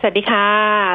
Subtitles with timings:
[0.00, 0.46] สวัสดีค่ะ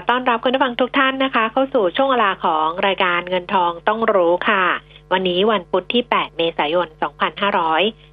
[0.10, 4.64] ต้อนรับคุณผู้ฟังทุกท่านนะคะ เข้าสู่ช่วงเวลาของรายการเงินทองต้องรู้ค่ะ
[5.12, 6.88] วันนี้วันพุธที่ 8 เมษายน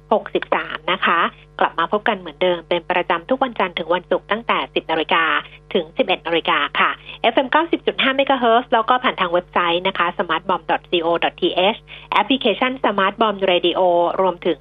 [0.03, 1.19] 2563 นะคะ
[1.59, 5.23] กลับมาพบกันเหมือนเดิมเป็นประจำทุกวันจันทร์ถึงวันศุกร์ตั้งแต่ 10 นาฬิกา
[5.73, 6.89] ถึง 11 นาฬิกาค่ะ
[7.33, 7.47] FM
[7.83, 11.79] 90.5 MHz แล้วก็ผ่านทางเว็บไซต์นะคะ smartbomb.co.th
[12.11, 13.79] แอปพลิเคชัน Smart Bomb Radio
[14.21, 14.59] รวมถึง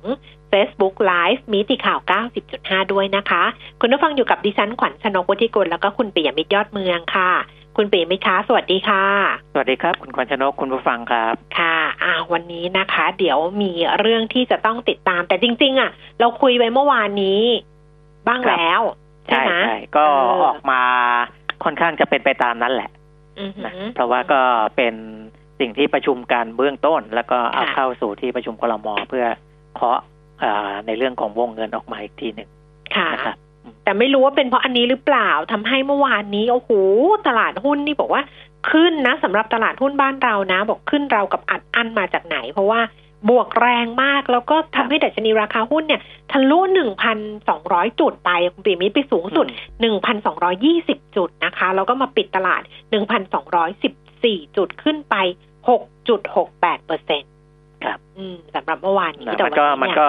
[0.52, 2.00] Facebook Live มีติข่าว
[2.46, 3.44] 90.5 ด้วยนะคะ
[3.80, 7.30] คุณผู้ฟังอยู่กับดิฉันขวัญชนกวุฒิกุลแล้วก็คุณปิยมิตรยอดเมืองค่ะ
[7.76, 9.04] คุณปิยมิตรคะสวัสดีค่ะ
[9.52, 17.42] สวัสดีครับ คุณขวัญชนกคุณผู้ฟังครับ ค่ะอ่าวันนี้นะคะ เดี๋ยวมีเรื่องที่จะต้องติดตาม แต่จริง ๆ อะ เราคุยไว้เมื่อวานนี้
[18.28, 18.82] บ้างครับแล้ว
[19.26, 20.82] ใช่ใช่ไหมใช่ก็เออออกมา
[21.64, 22.90] ค่อนข้างจะเป็นไปตามนั้นแหละ
[23.40, 24.40] อือหือนะเพราะว่าก็
[24.76, 24.94] เป็น
[25.60, 29.26] สิ่งที่ประชุมกันเบื้องต้น แล้วก็เอาค่ะเข้าสู่ที่ประชุมคลมเพื่อ
[29.76, 30.06] เคาะอ่า
[30.86, 32.48] ในเรื่องของวงเงินออกมาอีกทีหนึ่ง
[32.96, 33.36] ค่ะนะครับ
[33.84, 36.70] แต่ไม่รู้ว่าเป็นเพราะอันนี้หรือเปล่าทำให้เมื่อวานนี้โอ้โห
[37.26, 38.22] ตลาดหุ้นนี่บอกว่า
[38.70, 42.80] ขึ้นนะสำหรับตลาดหุ้นบ้านเรานะ บอกขึ้นเรากับอัดอั้นมาจากไหน เพราะว่า
[43.28, 46.00] บวกแรงมากแล้วก็ทำให้ดัชนีราคาหุ้นเนี่ย
[46.32, 49.46] ทะลุหนึ่งพันสองร้อยจุดไปคุณปีมิตรไปสูงสุด
[49.80, 53.92] หนึ่งพันสองร้อยี่สิบจุดนะคะแล้วก็มาปิดตลาดหนึ่งพันสองร้อยสิบ
[54.24, 55.16] สี่จุดขึ้นไป
[55.68, 57.30] หกจุดหกแปดเปอร์เซ็นต์
[57.84, 60.08] ครับอืมสำหรับเมื่อวานนี้นะแต่มันวันก็นี้มันเนี่ยก็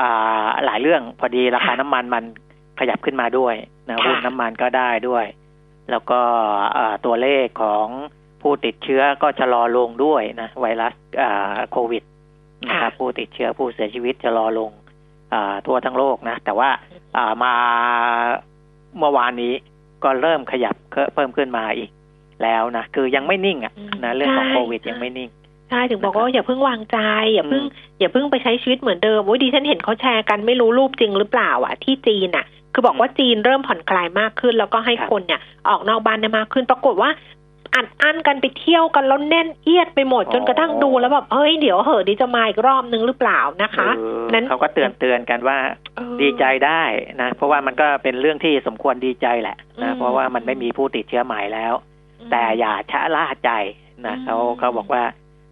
[0.00, 2.24] อ่าหลายเรื่องพอดีราคาค่ะน้ำมันมัน
[2.80, 3.54] ขยับขึ้นมาด้วย
[3.88, 5.24] นะค่ะหุ้นน้ำมันก็ได้ด้วย
[5.90, 6.20] แล้วก็
[6.76, 7.86] อ่าตัวเลขของ
[8.42, 10.92] ผู้ติดเชื้อก็ชะลอลงด้วยนะไวรัส
[11.22, 12.02] อ่าโควิด
[12.68, 14.70] นะครับผู้ติดเชื้อผู้เสียชีวิตชะลอลง
[15.32, 16.70] อ่าทั่วทั้งโลกนะ แต่ว่า
[17.16, 17.54] อ่ามา
[18.98, 19.52] เมื่อวานนี้
[20.04, 20.74] ก็เริ่มขยับ
[21.14, 21.90] เพิ่มขึ้นมาอีก
[22.42, 23.72] แล้วนะ คือยังไม่นิ่งอะ
[24.04, 25.30] นะเรื่องของโควิดยังไม่นิ่ง
[25.72, 26.98] ใช่ถึงบอกว่าอย่าเพิ่งวางใจ
[27.34, 27.62] อย่าเพิ่ง
[28.00, 37.10] อย่าเพิ่งไปใช้ชีวิตเหมือนเดิมโอ้ยดิฉันเห็นเขาแชร์กันไม่รู้รูปจริงหรือเปล่าอะที่จีนอะ คือบอกว่าจีนเริ่มผ่อนคลายมากขึ้น แล้วก็ให้ครับคนเนี่ย ออกนอกบ้านได้มากขึ้นปรากฏว่า
[37.74, 45.58] อัดอั้นกันไปเที่ยวกันแล้วแน่นเอียดไปหมดจนกระทั่งดูแล้วแบบเฮ้ยเดี๋ยวเหอะดิจะมาอีกรอบนึงหรือเปล่านะคะเออนั้นเขาก็เตือนเตือนกันว่า
[45.96, 46.82] เออดีใจได้
[47.20, 51.74] นะ เพราะว่ามันก็เป็นเรื่องที่สมควรดีใจแหละอืนะมเพราะว่ามันไม่มีผู้ติดเชื้อใหม่แล้ว
[52.30, 53.50] แต่อย่าชะล่าใจ
[54.06, 55.02] นะอืมเขาเขาบอกว่า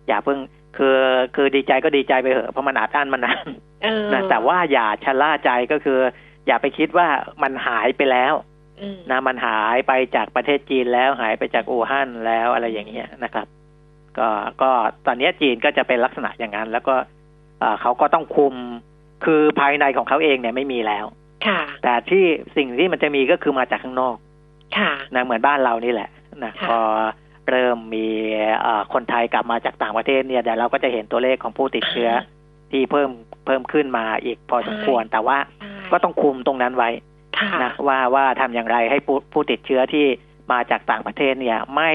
[0.09, 0.38] อย่าเพิ่ง
[0.77, 0.97] คือ
[1.34, 3.47] คือดีใจก็ดีใจไปเถอะเพราะมันอัดอั้นมานาน
[3.83, 5.99] เออนะแต่ว่าอย่าชะล่าใจก็คือ
[6.47, 7.09] อย่าไปคิดว่า
[7.43, 8.34] มันหายไปแล้ว
[8.81, 13.47] อืมนะมันหายไปจากประเทศจีนแล้วหายไปจากอู่ฮั่นแล้วอะไรอย่างเงี้ยนะครับ
[14.19, 14.28] ก็
[14.62, 14.71] ก็
[15.06, 16.94] ตอนนี้จีนก็จะเป็นลักษณะอย่างนั้น แล้วก็
[17.61, 18.55] เอ่อเขาก็ต้องคุม
[19.25, 21.05] คือภายในของเขาเองเนี่ยไม่มีแล้ว
[21.47, 22.25] ค่ะ แต่ที่
[22.56, 24.17] สิ่งที่มันจะมีก็คือมาจากข้างนอก
[24.78, 26.11] ค่ะนะเหมือนบ้านเรานี่แหละ
[26.44, 26.78] นะค่ะพอ
[27.50, 28.06] เริ่มมี
[28.62, 32.11] เอ่อคนไทยกลับมาจากต่างประเทศเนี่ยเดี๋ยวเราก็จะเห็นตัวเลขของผู้ติดเชื้อ
[32.72, 33.11] ที่เพิ่ม
[33.47, 36.91] เพิ่มขึ้นมาอีกพอสมควร แต่ว่าใช่ก็ต้องคุมตรงนั้นไว้
[37.38, 40.06] ค่ะนะว่าว่าทำอย่างไรให้ผู้ผู้ติดเชื้อที่
[40.53, 41.91] มาจากต่างประเทศเนี่ยไม่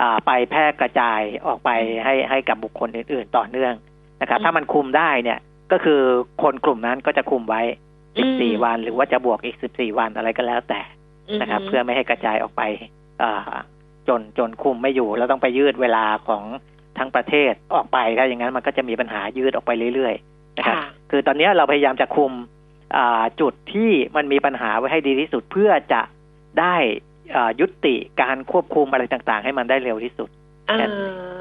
[0.00, 1.70] อ่าไปแพร่กระจายออกไป
[2.04, 3.74] ให้ให้กับบุคคลอื่น ๆ ต่อเนื่อง
[4.20, 5.38] นะครับ ถ้ามันคุมได้เนี่ย
[5.72, 6.00] ก็คือ
[6.42, 7.62] คนกลุ่มนั้นก็จะคุมไว้
[8.12, 10.80] 14 วัน หรือว่าจะบวกอีก 14 วันอะไรก็แล้วแต่
[11.40, 12.62] นะครับ เพื่อไม่ให้กระจายออกไป
[13.22, 13.40] อ่า
[14.08, 16.44] จนจนคุมไม่อยู่ แล้วต้องไปยืดเวลาของ
[16.98, 22.32] ทั้งประเทศออกไปถ้าอย่างนั้นมันก็จะมีปัญหายืดออกไปเรื่อยๆนะครับค่ะคือตอนนี้เราพยายามจะคุม
[22.96, 26.02] อ่าจุดที่มันมีปัญหาไว้ให้ดีที่สุดเพื่อจะ
[26.60, 26.76] ได้
[27.36, 30.28] อ่ายุติการควบคุมอะไรต่างๆ ให้มันได้เร็วที่สุด
[30.68, 30.82] เออ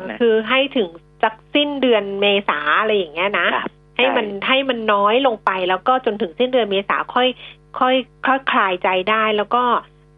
[0.09, 0.87] นะคือให้ถึง
[1.23, 7.27] สักสิ้นเดือนเมษาอะไรอย่างเงี้ยนะครับให้มันช่ให้มันน้อยลงไปแล้วก็จนถึงสิ้นเดือนเมษาค่อย
[7.79, 7.95] ค่อย
[8.25, 9.63] ค่อยคลายใจได้แล้วก็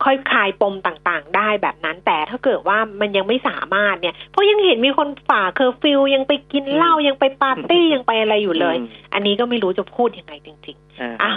[0.03, 11.33] ค่อยคลายปมต่างๆ ได้แบบนั้น แต่ถ้าเกิดว่ามันยังไม่สามารถเนี่ย เพราะยังเห็นมีคนฝ่าเคอร์ฟิวยังไปกินเหล้ายังไปปาร์ตี้ยังไปอะไรอยู่เลยอืมอันนี้ก็ไม่รู้จะพูดยังไงจริงอ่าๆอะ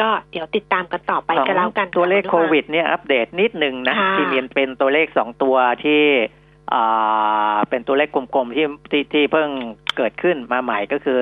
[0.00, 6.02] ก็เดี๋ยวติดตามกันต่อไปของกันแล้วกันตัวเลขะโควิดเนี่ยอัปเดตนิดหนึ่งนะค่ะที่มีเป็นตัวเลขสองตัวที่
[6.74, 9.48] อ่าเป็นตัวเลขกลมๆที่ที่ที่เพิ่ง
[9.96, 11.20] เกิดขึ้นมาใหม่ก็คือ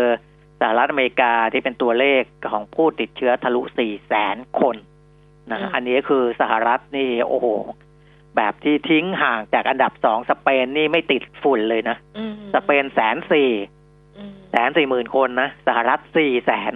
[0.60, 4.76] สหรัฐอเมริกาที่เป็นตัวเลขของผู้ติดเชื้อทะลุสี่แสนคน
[5.52, 7.46] นะอันนี้คือสหรัฐนี่โอ้โห
[8.36, 13.50] แบบที่ทิ้งห่างจากอันดับสองสเปนนี่ไม่ติดฝุ่นเลยนะอืมสเปนแสนสี่
[14.18, 16.72] อืมแสนสี่หมื่นคนนะสหรัฐสี่แสน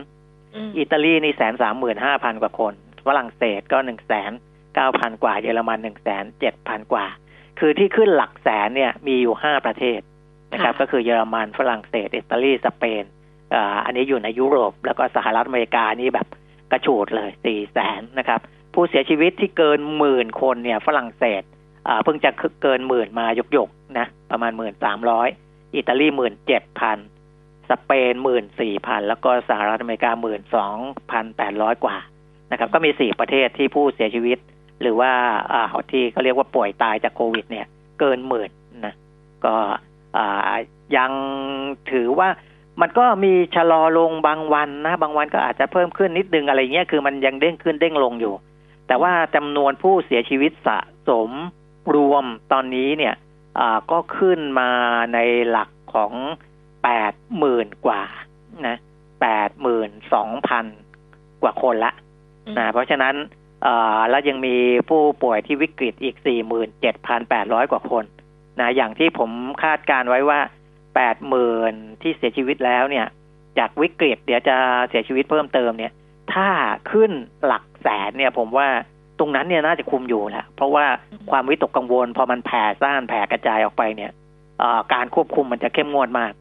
[0.55, 2.75] อืมอิตาลีนี่แสนสามหมื่นห้าพันกว่าคน
[3.07, 4.33] ฝฝรั่งเศสก็หนึ่งแสน
[4.75, 7.07] เก้าพันกว่า เยอรมันหนึ่งแสนเจ็ดพันกว่า
[7.59, 10.01] คือที่ขึ้นหลักแสนเนี่ย มีอยู่ห้าประเทศ
[10.53, 13.05] นะครับ ก็คือเยอรมันฝรั่งเศส อิตาลีสเปน
[13.55, 16.27] อ่าอันนี้อยู่ในยุโรป แล้วก็สหรัฐอเมริกานี่แบบ
[16.73, 18.41] กระฉูดเลยสี่แสนนะครับ
[18.81, 21.43] ผู้เสียชีวิตที่เกินหมื่นคนเนี่ยฝรั่งเศส
[22.05, 22.31] เพิ่งจะ
[22.63, 25.29] เกินหมื่นมายกยกนะประมาณหมื่นสามร้อย
[25.77, 26.99] อิตาลีหมื่นเจ็ดพัน
[27.71, 30.77] สเปนหมื่นสี่พันแล้วก็สหรัฐอเมริกาหมื่นสอง
[31.11, 31.97] พันแปดร้อยกว่า
[32.51, 34.39] นะครับ ก็มีสี่ประเทศที่ผู้เสียชีวิต
[34.83, 35.13] หรือว่า
[35.91, 37.67] ที่เขาเรียกว่าป่วยตายจากโควิด เนี่ย
[38.01, 38.51] เกินหมื่น
[38.87, 38.95] นะ
[39.45, 39.55] ก็
[40.97, 41.11] ยัง
[41.93, 42.29] ถือว่า
[42.81, 48.35] มันก็มีชะลอลงบางวันนะ บางวันก็อาจจะเพิ่มขึ้นนิดนึงอะไรเงี้ยคือมันยังเด้งขึ้นเด้งลงอยู่
[48.89, 51.31] แต่ว่าจำนวนผู้เสียชีวิตสะสม
[51.95, 53.15] รวมตอนนี้เนี่ย
[53.59, 54.71] อ่าก็ขึ้นมา
[55.15, 55.19] ใน
[55.51, 56.13] หลักของ
[56.85, 58.03] แปดหมื่นกว่า
[58.67, 58.77] นะ
[59.23, 60.67] แปดหมื่นสองพัน
[61.43, 61.93] กว่าคนละ
[62.59, 63.15] นะเพราะฉะนั้น
[63.67, 64.57] อ่าแล้วยังมี
[64.89, 68.05] ผู้ป่วยที่วิกฤตอีกสี่หมื่นเจ็ดพันแปดร้อยกว่าคน
[68.61, 69.31] นะอย่างที่ผม
[69.63, 70.41] คาดการไว้ว่า
[70.97, 73.07] แปดหมื่นที่เสียชีวิตแล้วเนี่ย
[73.59, 74.57] จากวิกฤตเดี๋ยวจะ
[74.89, 75.93] เสียชีวิตเพิ่มเติมเนี่ย
[76.35, 76.49] ถ้า
[76.91, 77.13] ขึ้น
[77.47, 78.69] หลัก แสนเนี่ยผมว่า
[79.19, 80.87] ตรงนั้นเนี่ยน่าจะคุมอยู่แหละเพราะว่า
[81.31, 84.13] ความวิตกกังวล พอมันแผ่ซ่านแผ่กระจายออกไปเนี่ย
[84.59, 86.33] เอ่อการควบคุมมันจะเข้มงวดมาก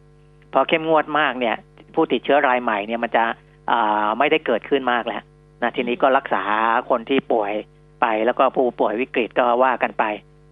[0.54, 1.56] พอเข้มงวดมากเนี่ย
[1.94, 3.24] ผู้ติดเชื้อรายใหม่เนี่ยมันจะ
[3.72, 5.22] อ่าไม่ได้เกิดขึ้นมากแล้ว
[5.62, 6.44] นะทีนี้ก็รักษา
[6.90, 7.54] คนที่ป่วย
[8.02, 10.04] ไปแล้วก็ผู้ป่วยวิกฤตก็ว่ากันไป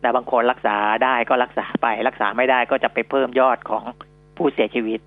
[0.01, 3.83] แต่บางคนรักษาได้ก็รักษาไป รักษาไม่ได้ก็จะไปเพิ่มยอดของ
[4.37, 4.99] ผู้เสียชีวิต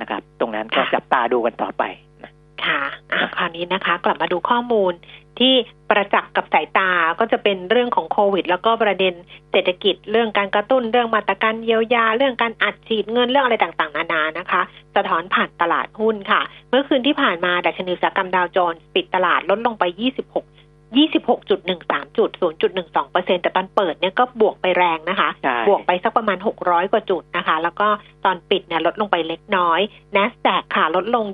[0.00, 1.82] นะครับ ตรงนั้นก็ค่ะจับตาดูกันต่อไป
[2.22, 2.32] นะ
[2.64, 2.80] ค่ะ
[3.12, 4.92] อะคราวนี้นะคะ กลับมาดูข้อมูล
[5.40, 5.54] ที่
[5.90, 9.14] ประจักษ์กับสายตาก็จะเป็นเรื่องของโควิด แล้วก็ประเด็น
[9.50, 14.62] เศรษฐกิจ เรื่องการกระตุ้น เรื่องมาตรการเยียวยา เรื่องการอัดฉีดเงินเรื่องอะไรต่างๆ นานานะคะ
[14.96, 16.40] สะท้อนผ่านตลาดหุ้นค่ะ
[16.70, 22.30] เมื่อคืนที่ผ่านมาดัชนีอุตสาหกรรมดาวโจนส์ปิดตลาดลดลงไป 26 26.13 จุด
[22.72, 27.88] 0.12เปอร์เซ็นแต่ตอนเปิดเนี่ยก็บวกไปแรงนะคะใช่บวกไปสักประมาณ 600 กว่าจุดนะคะ แล้วก็
[28.24, 29.80] ตอนปิดเนี่ยลดลงไปเล็กน้อย
[30.16, 31.24] NASDAQ ค่ะลดลง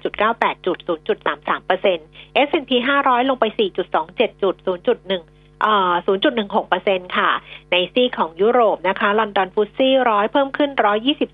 [0.00, 0.76] 25.98 จุด
[1.22, 2.06] 0.33เปอร์เซ็นต์
[2.48, 2.70] S&P
[3.04, 5.22] 500 ลงไป 4.27 จุด 0.1เอ่อ
[5.62, 7.30] 0.16เปอร์เซ็นค่ะ
[7.72, 10.70] ในซีของยุโรปนะคะ ลอนดอนฟุตซี่ร้อยเพิ่มขึ้น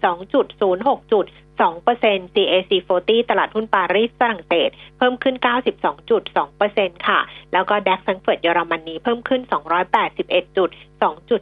[0.04, 1.26] 122.06 จุด
[1.60, 4.68] 2เปอร์เซ็นต์ CAC 40 ตลาดหุ้นปารีสฝรั่งเศส
[4.98, 5.36] เพิ่มขึ้น
[5.96, 7.20] 92.2เปอร์เซ็นค่ะ
[7.52, 9.40] แล้วก็ดัคซังเฟิร์ตเยอรมนีเพิ่มขึ้น
[9.98, 10.68] 281จุด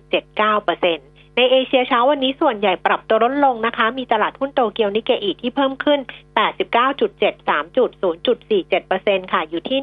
[0.01, 6.01] 2.79เปอร์เซ็นต์ในเอเชียเช้าวันนี้ส่วนใหญ่ปรับตัวลดลงนะคะ มีตลาดหุ้นโตเกียวนิเกอิที่เพิ่มขึ้น
[6.39, 9.79] 89.73.0.47%ค่ะ อยู่ที่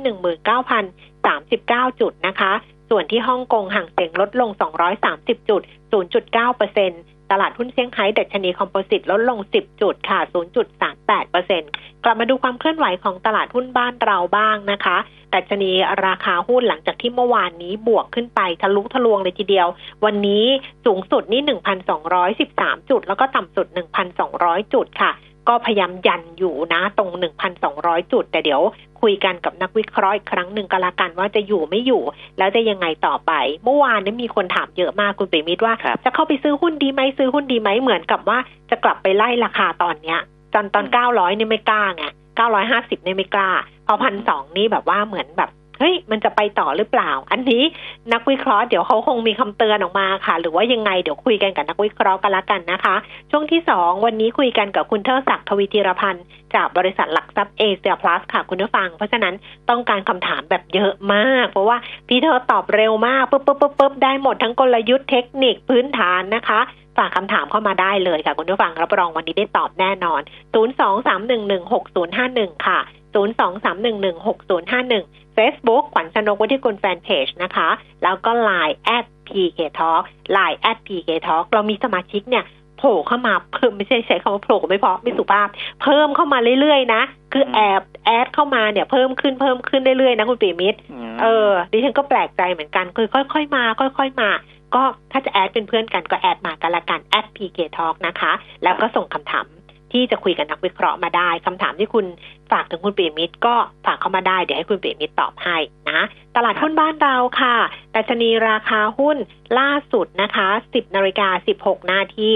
[1.13, 2.53] 19,039 จุดนะคะ
[2.89, 4.49] ส่วนที่ฮ่องกงห่างเสียงลดลง
[4.99, 5.61] 230 จุด
[6.41, 10.19] 0.9%ตลาดหุ้นเซี่ยงไฮ้ดัชนีคอมโพสิตลดลง 10 จุดค่ะ
[11.31, 14.97] 0.38%กลับมาดูความเคลื่อนไหวของตลาดหุ้นบ้านเราบ้างนะคะ
[15.33, 15.71] ดัชนี
[16.05, 19.67] ราคาหุ้นหลังจากที่เมื่อวานนี้บวกขึ้นไปทะลุทะลวงเลยทีเดียว
[20.05, 20.45] วันนี้
[20.85, 21.41] สูงสุดนี่
[22.15, 23.67] 1,213 จุด แล้วก็ต่ำสุด
[24.19, 25.11] 1,200 จุดค่ะ
[25.47, 27.09] ก็พยายามยันอยู่นะ ตรง
[27.61, 28.61] 1,200 จุด แต่เดี๋ยว
[29.01, 32.03] คุยกันกับนักวิเคราะห์อีกครั้งหนึ่งก็แล้วกันว่าจะอยู่ไม่อยู่
[32.37, 33.31] แล้วจะยังไงต่อไป
[33.63, 38.37] เมื่อวานนี้มีคนถามเยอะมากคุณปิมิตรว่าครับจะเข้าไปซื้อหุ้นดีไหมซื้อหุ้นดีไหมเหมือนกับว่า
[38.69, 40.19] จะกลับไปไล่ราคาตอนเนี้ย
[40.53, 42.03] ตอนตอนอืมเก้าร้อยนี่ไม่กล้าไง
[42.35, 43.49] เก้าร้อยห้าสิบนี่ไม่กล้า
[43.87, 45.49] พอพันสองนี่แบบว่าเหมือนแบบ
[45.79, 47.63] เฮ้ยมันจะไปต่อหรือเปล่า อันนี้
[48.13, 52.95] นักวิเคราะห์เดี๋ยวเขาคงมีคำเตือนออกมาค่ะ หรือว่ายังไงเดี๋ยวคุยกันกับนักวิเคราะห์กันละกันนะคะ
[53.31, 56.23] ช่วงที่สองวันนี้คุยกันกับคุณเทิดศักดิ์ทวีธีรพันธ์
[56.55, 59.33] จากบริษัทหลักทรัพย์เอเชียพลัสค่ะคุณผู้ฟัง เพราะฉะนั้น
[59.69, 66.61] ต้องการคำถามแบบเยอะมาก เพราะว่าพี่เธอตอบเร็วมากปุ๊บปุ๊บปุ๊บปุ๊บได้หมดทั้งกลยุทธ์เทคนิคพื้นฐานนะคะ
[66.97, 70.21] ฝากคำถามเข้ามาได้เลยค่ะ คุณผู้ฟังรับรองวันนี้ได้ตอบแน่นอน
[70.57, 72.79] 023116051 ค่ะ
[73.15, 75.03] 023116051
[75.37, 77.69] Facebook ขวัญชนกวุฒิกุลแฟนเพจนะคะ
[78.03, 80.03] แล้วก็ Line at PK Talk
[80.35, 82.45] Line at PK Talk เรามีสมาชิกเนี่ย
[82.77, 85.47] โผล่เข้ามาเพิ่มไม่ใช่ใช้คำว่าโผล่ไม่พอไม่สุภาพ
[85.83, 87.01] เพิ่มเข้ามาเรื่อยๆนะ
[87.33, 90.79] คือแอบแอดเข้ามาเนี่ยเพิ่มขึ้นเพิ่มขึ้นเรื่อยๆนะคุณปีมิตร
[91.13, 94.29] มเออดิฉันก็แปลกใจเหมือนกันคือค่อยๆมา ค่อย ๆ มา
[94.75, 98.31] ก็ถ้าจะแอดเป็นเพื่อนกันก็แอดมากันละกันแอด PK Talk นะคะ
[98.63, 99.45] แล้วก็ส่งคำถาม
[99.95, 102.05] ที่จะคุยกับนักวิเคราะห์มาได้คำถามที่คุณ
[102.51, 105.57] ฝากถึงคุณปีมิตรก็ฝากเข้ามาได้เดี๋ยวให้คุณปีมิตรตอบให้
[105.89, 106.01] นะ
[106.35, 107.55] ตลาดหุ้นบ้านเราค่ะ
[107.95, 109.17] ดัชนีราคาหุ้น
[109.59, 112.29] ล่าสุดนะคะ 10นาฬิกา16 นาที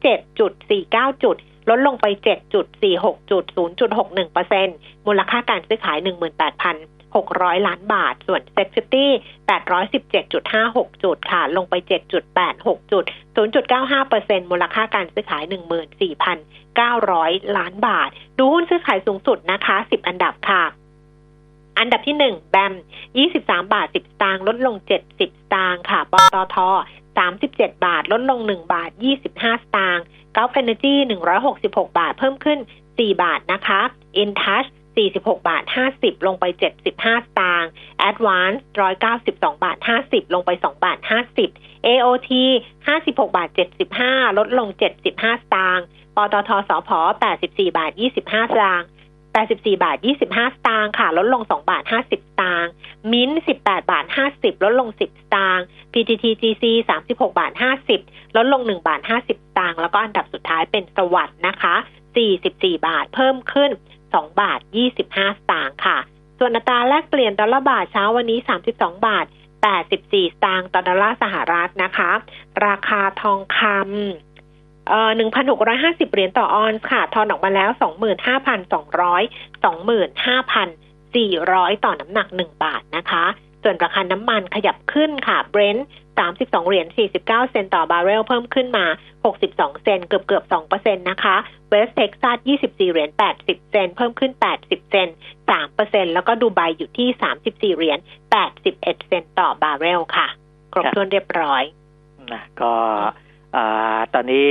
[0.00, 0.38] 1,207.49
[1.22, 1.36] จุด
[1.68, 2.06] ลดลงไป
[2.68, 5.98] 7.46จุด0.61%มูลค่าการซื้อขาย
[6.82, 9.06] 18,600 ล้านบาท ส่วน s e ซ i t y
[10.24, 11.74] 817.56 จุดค่ะ ลงไป
[12.38, 13.04] 7.86 จุด
[13.36, 15.44] 0.95%มูลค่าการซื้อขาย
[16.50, 20.64] 14,900 ล้านบาท ดูหุ้นซื้อขายสูงสุดนะคะ 10 อันดับค่ะ
[21.78, 22.74] อันดับที่หนึ่งแบม
[23.18, 26.56] ยี่สิบาทสิบสตางค์ ลดลงเจ็ดสิบสตางค์ค่ะ ปตท
[27.16, 27.46] สามสิ
[27.86, 30.04] บาท ลดลงหนึ่งบาทยี่สิบห้าสตางค์
[30.34, 32.58] เกาเอเนจีหนึ่งร้อยหกสิบาท เพิ่มขึ้น
[32.98, 33.80] สี่บาทนะคะ
[34.16, 34.64] อินทัช
[35.00, 35.64] 46 บาท
[35.94, 36.44] 50 ลงไป
[36.84, 37.70] 75 สตางค์
[38.08, 38.58] Advance
[39.10, 40.98] 192 บาท 50 ลงไป 2 บาท
[41.46, 42.30] 50 AOT
[42.78, 43.48] 56 บาท
[43.92, 46.90] 75 ลดลง 75 สตางค์ ปตทสพ
[47.32, 48.86] 84 บาท 25 สตางค์
[49.34, 52.72] 84 บาท 25 สตางค์ค่ะ ลดลง 2 บาท 50 สตางค์
[53.12, 53.30] มิ้น
[53.62, 55.02] 18 บาท 50 ลดลง 10 ส
[55.34, 56.64] ตางค์ PTTGC
[57.02, 57.52] 36 บาท
[57.94, 61.74] 50 ลดลง 1 บาท 50 สตางค์แล้วก็อันดับสุดท้ายเป็นสวัสด์นะคะ
[62.30, 63.70] 44 บาทเพิ่มขึ้น
[64.04, 64.60] 2 บาท
[64.96, 65.98] 25 สตางค์ค่ะ
[66.38, 68.38] ส่วนอัตราแลกเปลี่ยนดอลลาร์บาทเช้าวันนี้
[68.72, 69.26] 32 บาท
[69.80, 72.10] 84 สตางค์ต่อดอลลาร์สหรัฐนะคะ
[72.66, 74.31] ราคาทองคำ
[74.88, 75.10] เอ่อ
[75.60, 77.82] 1,650เหรียญต่อออนซ์ค่ะ ทอนออกมาแล้ว25,200
[79.62, 83.24] 25,400ต่อน้ำหนัก1บาทนะคะ
[83.62, 85.86] ส่วนราคาน้ำมันขยับขึ้นค่ะเบรนท์
[86.22, 88.86] 32เหรียญ49เซนต์ต่อบาร์เรลเพิ่มขึ้นมา
[89.34, 91.36] 62เซนต์เกือบเกือบ2%นะคะ
[91.68, 93.10] เวสเท็กซัส24เหรียญ
[93.40, 95.16] 80เซนต์เพิ่มขึ้น80เซนต์
[95.64, 97.08] 3%แล้วก็ดูไบอยู่ที่
[97.42, 97.98] 34เหรียญ
[98.52, 100.26] 81เซนต์ต่อบาร์เรลค่ะ
[100.72, 101.62] ครบถ้วนเรียบร้อย
[102.32, 102.74] นะก็
[103.56, 104.48] อ่าตอนนี้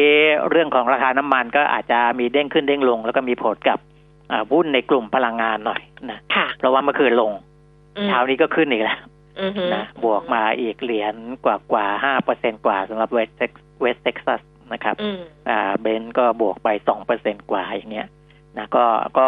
[0.50, 3.80] เรื่องของราคาน้ำมันก็อาจจะมีเด้งขึ้นเด้งลง แล้วก็มีผลกับ
[4.32, 7.32] อ่าหุ้นในกลุ่มพลังงานหน่อยนะค่ะเพราะว่าเมื่อคืนลง
[7.98, 9.00] อืมเช้านี้ก็ขึ้นอีกแล้ว
[9.42, 11.16] อือฮึนะบวกมาอีกเหรียญ
[11.46, 14.42] กว่ากว่าห้าเปอร์เซ็นกว่าสำหรับเวสเท็กเวสเท็กซัส
[14.74, 18.08] นะครับอืมอ่าเบรนท์ก็บวกไปสองเปอร์เซ็นกว่าอย่างเงี้ย
[18.58, 18.86] นะก็
[19.18, 19.28] ก็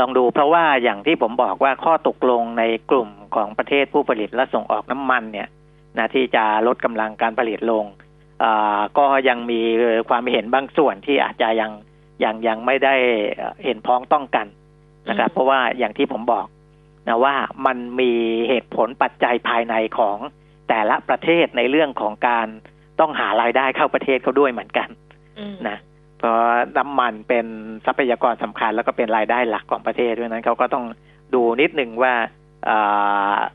[0.00, 5.48] ลองดูเพราะว่าอย่างที่ผมบอกว่าข้อตกลงในกลุ่มของประเทศผู้ผลิตและส่งออกน้ำมันเนี่ย
[5.98, 8.03] นะที่จะลดกำลังการผลิตลงอ่า
[8.98, 9.60] ก็ยังมี
[10.08, 11.70] ความเห็นบางส่วนที่อาจจะยัง
[12.24, 12.94] ยังยังไม่ได้
[13.64, 14.46] เห็นพ้องต้องกัน
[15.08, 16.46] นะครับอืมเพราะว่าอย่างที่ผมบอก
[17.08, 17.36] นะว่า
[17.66, 18.12] มันมี
[18.48, 20.18] เหตุผลปัจจัยภายในของ
[20.68, 22.46] แต่ละประเทศในเรื่องของการ
[23.00, 24.88] ต้องหารายได้เข้าประเทศเขาด้วยเหมือนกัน
[25.38, 25.78] อืมนะ
[26.18, 26.38] เพราะ
[26.76, 27.46] น้ำมันเป็น
[27.86, 30.84] ทรัพยากรสำคัญแล้วก็เป็นรายได้หลักของประเทศด้วยนั้นเขาก็ต้อง
[31.34, 32.28] ดูนิดหนึ่งว่าอ่า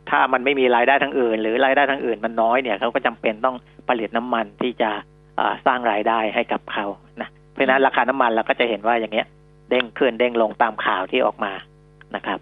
[0.09, 3.55] ถ้ามันไม่มีรายได้ทางอื่น หรือรายได้ทางอื่นมันน้อยเนี่ยเขาก็จำเป็นต้อง
[3.89, 4.89] ผลิตน้ำมันที่จะ
[5.39, 6.85] อ่าสร้างรายได้ให้กับเขา
[7.21, 9.27] นะเพราะฉะนั้นราคาน้ำมันเราก็จะเห็นว่าอย่างเงี้ย
[9.69, 11.53] เด้งขึ้นเด้งลงตามข่าวที่ออกมา
[12.15, 12.39] นะครับ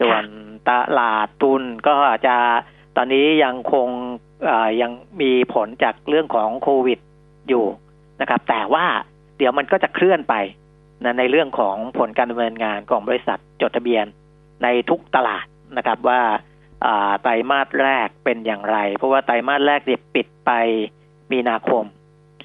[0.00, 0.24] ส่วน
[0.68, 1.94] ตลาดทุนก็
[2.26, 2.36] จะ
[2.96, 3.88] ตอนนี้ยังคง
[4.44, 6.98] เอ่อยังมีผลจากเรื่องของโควิด
[7.48, 7.64] อยู่
[8.20, 8.86] นะครับ แต่ว่า
[9.38, 10.34] เดี๋ยวมันก็จะเคลื่อนไป
[11.04, 14.04] นะในเรื่องของผลการดำเนินงานของบริษัทจดทะเบียน
[14.62, 15.46] ในทุกตลาด
[15.76, 16.20] นะครับว่า
[16.86, 20.50] อ่าไตรมาสแรกเป็นอย่างไร เพราะว่าไตรมาสแรกเนี่ยปิดไป
[21.32, 21.84] มีนาคม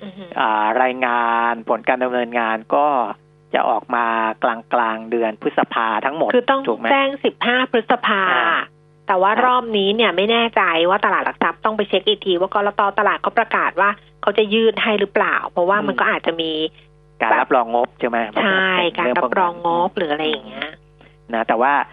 [0.04, 2.88] อือฮึอ่ารายงานผลการดำเนินงานก็
[3.54, 4.06] จะออกมา
[4.44, 7.10] กลางกลางๆเดือนพฤษภาทั้งหมด คือต้องถูกไหมแจ้ง
[7.42, 8.60] 15พฤษภาอ่า
[9.08, 13.90] แต่ว่าครับรอบนี้เนี่ยไม่แน่ใจว่าตลาดหลักทรัพย์ต้องไปเช็คอีกที ว่ากรตตลาดเขาประกาศว่า
[14.22, 16.52] เขาจะยืดให้หรือเปล่า เพราะว่ามันก็อาจจะมี
[17.22, 20.70] การรับรองงบใช่ไหมใช่ การเรับรองงบหรืออะไรอย่างเงี้ย
[21.34, 21.86] นะแต่ว่าอ่า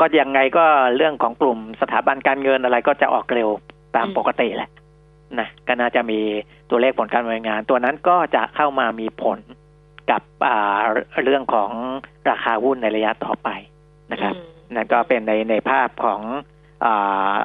[0.00, 0.64] ก็ยังไงก็
[0.96, 3.48] เรื่องของกลุ่มสถาบันการเงินอะไรก็จะออกเร็ว
[3.96, 4.70] ตามอืมปกติแหละ
[5.40, 6.20] นะก็น่าจะมี
[6.70, 9.38] ตัวเลขผลการดำเนินงาน ตัวนั้นก็จะเข้ามามีผล
[10.10, 10.80] กับอ่า
[11.24, 11.70] เรื่องของ
[12.30, 13.48] ราคาหุ้นในระยะต่อไป
[14.12, 14.40] นะครับอื
[14.70, 16.20] มนั่นก็เป็นในในภาพของ
[16.84, 17.36] อา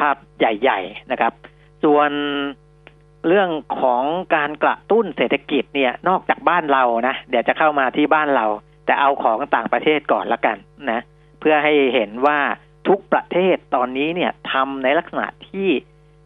[0.00, 1.32] ภาพใหญ่ ๆนะครับ
[1.84, 2.10] ส่วน
[3.28, 3.50] เรื่อง
[3.80, 4.02] ของ
[4.36, 8.46] การกระตุ้นเศรษฐกิจเนี่ยนอกจากบ้านเรานะเดี๋ยวจะเข้ามาที่บ้านเรา
[8.86, 10.56] แต่เอาของต่างประเทศก่อนละกัน
[10.90, 12.38] นะเพื่อให้เห็นว่า
[12.88, 15.68] ทุกประเทศตอนนี้เนี่ยทำในลักษณะที่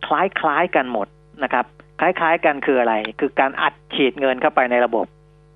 [0.06, 1.08] คล้ายๆกันหมด
[1.42, 1.64] นะครับ
[2.00, 5.06] คล้ายๆกันคืออะไร คือการอัดฉีดเงินเข้าไปในระบบ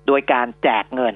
[0.07, 1.13] โดยการแจกเงิน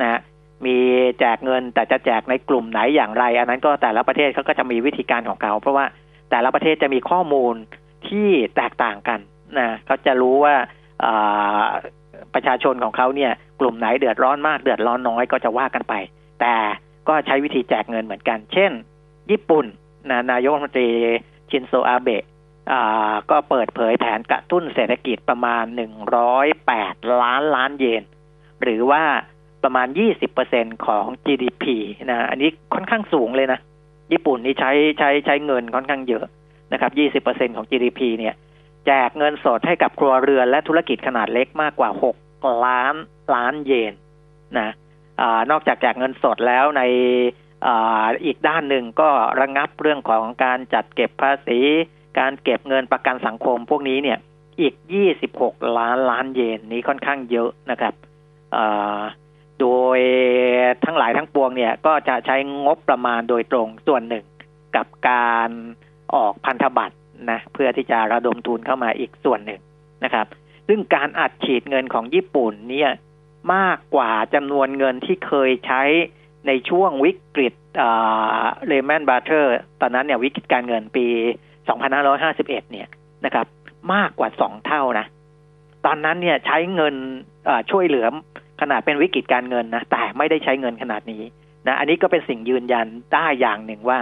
[0.00, 0.20] นะฮะ
[0.66, 0.76] มี
[1.20, 5.86] แจกเงินแต่จะแจกในกลุ่มไหนอย่างไร อันนั้นก็แต่ละประเทศเขาก็จะมีวิธีการของเขา เพราะว่า
[6.30, 7.54] แต่ละประเทศจะมีข้อมูล
[8.08, 9.20] ที่แตกต่างกัน
[9.58, 10.54] นะเขาจะรู้ว่า
[11.04, 11.62] อ่า
[12.34, 15.94] ประชาชนของเขาเนี่ย กลุ่มไหนเดือดร้อนมากเดือดร้อนน้อยก็จะว่ากันไป
[16.40, 16.54] แต่
[17.08, 18.72] ก็ใช้วิธีแจกเงินเหมือนกัน เช่น
[19.30, 19.66] ญี่ปุ่น
[20.10, 20.88] นะนายกรัฐมนตรี
[21.50, 22.24] ชินโซอาเบะ
[22.72, 25.64] อ่าก็เปิดเผยแผนกระตุ้นเศรษฐกิจประมาณ
[26.42, 28.02] 108 ล้านล้านเยน
[28.62, 29.02] หรือว่า
[29.64, 29.86] ประมาณ
[30.36, 31.64] 20%ของ GDP
[32.10, 33.60] นะ อันนี้ค่อนข้างสูงเลยนะ
[34.12, 36.24] ญี่ปุ่นนี่ใช้ใช้ใช้เงินค่อนข้างเยอะ
[36.72, 38.34] นะครับ 20%ของ GDP เนี่ย
[38.86, 41.90] แจกเงินสดให้กับครัวเรือนและธุรกิจขนาดเล็กมากกว่า
[42.22, 42.94] 6 ล้าน
[43.34, 43.92] ล้านเยน
[44.58, 44.70] นะ
[45.20, 46.82] อนอกจากแจกเงินสดแล้วใน
[47.66, 47.68] อ,
[48.24, 49.10] อีกด้านหนึ่งก็
[49.40, 51.60] ระงับเรื่องของการจัดเก็บภาษี
[52.18, 54.18] การเก็บเงินประกันสังคมพวกนี้เนี่ย
[54.60, 54.74] อีก
[55.26, 57.94] 26 ล้านล้านเยนนี้ค่อนข้างเยอะนะครับ
[59.60, 59.98] โดย
[60.84, 62.36] ทั้งหลายทั้งปวงเนี่ยก็จะใช้
[62.66, 64.24] งบประมาณโดยตรงส่วนหนึ่ง
[64.76, 65.50] กับการ
[66.14, 66.96] ออกพันธบัตร
[67.30, 69.60] นะเพื่อที่จะระดมทุนเข้ามาอีกส่วนหนึ่ง
[70.04, 70.26] นะครับ
[70.68, 72.90] ซึ่งการอัดฉีดเงินของญี่ปุ่นเนี่ย
[73.54, 75.82] มากกว่าจำนวนเงินที่เคยใช้
[76.46, 77.54] ในช่วงวิกฤต
[78.66, 81.06] Lehman Brothers ตอนนั้นเนี่ยวิกฤตการเงินปี
[81.88, 82.88] 2551 เนี่ย
[83.24, 83.46] นะครับ
[83.94, 85.06] มากกว่าสองเท่านะ
[85.86, 86.94] ตอนนั้นเนี่ยใช้เงิน
[87.70, 88.06] ช่วยเหลือ
[88.60, 91.22] ขนาดเป็นวิกฤตการเงินนะแต่ไม่ได้ใช้เงินขนาดนี้
[91.66, 93.98] นะอันนี้ก็เป็นสิ่งยืนยันได้อย่างหนึ่งว่า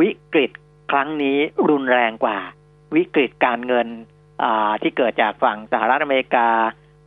[0.00, 0.50] วิกฤต
[0.90, 1.38] ครั้งนี้
[1.70, 2.38] รุนแรงกว่า
[2.96, 3.88] วิกฤตการเงิน
[4.82, 6.48] ที่เกิดจากฝั่งสหรัฐอเมริกา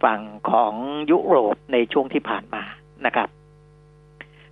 [0.03, 0.73] ฝั่งของ
[1.11, 2.63] ยุโรปในช่วงที่ผ่านมา
[3.05, 3.29] นะครับ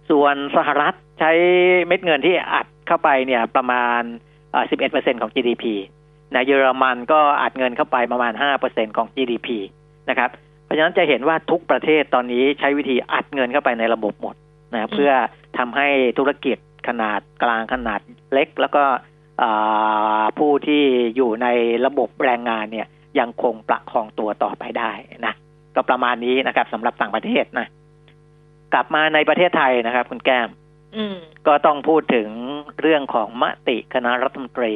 [0.10, 1.32] ส่วนสหรัฐใช้
[1.88, 4.02] เม็ดเงินที่อัดเข้าไปเนี่ยประมาณ
[4.62, 5.64] 11%ของ GDP
[6.34, 8.34] นะเยอรมันก็อัดเงินเข้าไปประมาณ
[8.66, 9.48] 5%ของ GDP
[10.10, 10.30] นะครับ
[10.66, 14.36] เพราะฉะนั้นจะเห็นว่าทุกประเทศตอนนี้ใช้วิธีอัดเงินเข้าไปในระบบหมด
[14.74, 15.12] นะเพื่อ
[15.58, 15.88] ทำให้
[16.18, 18.00] ธุรกิจขนาดกลางขนาด
[18.34, 18.84] เล็ก แล้วก็
[20.38, 20.84] ผู้ที่
[21.16, 21.48] อยู่ใน
[21.86, 22.88] ระบบแรงงานเนี่ย
[23.20, 24.92] ยังคงประคองตัวต่อไปได้
[25.26, 25.34] นะ
[25.76, 27.68] ก็ประมาณนี้นะครับสำหรับต่างประเทศนะ
[28.74, 30.50] กลับมาในประเทศไทยนะครับ คุณแก้ม
[31.48, 32.30] ก็ต้องพูดถึง
[32.82, 34.74] เรื่องของมติคณะรัฐมนตรี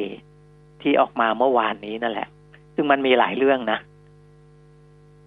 [0.82, 2.28] ที่ออกมาเมื่อวานนี้นั่นแหละ
[2.74, 3.78] ซึ่งมันมีหลายเรื่องนะ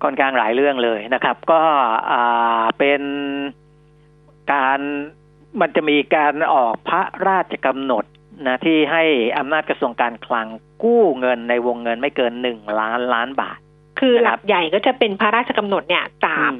[0.03, 1.61] ค่อนข้างหลายเรื่องเลยนะครับ ก็
[2.79, 3.01] เป็น
[4.53, 4.79] การ
[5.61, 8.05] มันจะมีการออกพระราชกำหนด
[8.47, 9.03] นะที่ให้
[9.37, 10.47] อำนาจกระทรวงการคลัง
[10.83, 13.57] กู้เงินในวงเงินไม่เกินหนึ่งล้านล้านบาท
[13.99, 16.55] คือหลักใหญ่ก็จะเป็นพระราชกำหนดเนี่ยสาม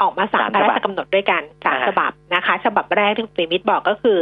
[0.00, 4.18] ออกมาสามพระราชกำหนดด้วยกันสามฉบับนะคะ ฉบับแรกที่คุณปิมิตบอกก็คือ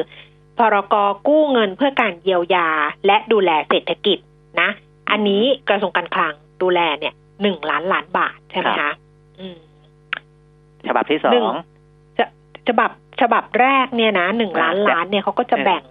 [0.58, 0.94] พรก
[1.28, 2.68] กู้เงินเพื่อการเยียวยา
[3.06, 4.18] และดูแลเศรษฐกิจ
[4.60, 4.70] นะ
[5.10, 8.90] อันนี้กระทรวงการคลังดูแลเนี่ยหนึ่งล้านล้านบาทใช่ไหมคะ
[10.88, 11.54] ฉบับที่สอง
[12.68, 15.82] ฉบับฉบับแรกเนี่ยนะหนึ่งล้านล้านเนี่ยเขาก็จะแบ่ง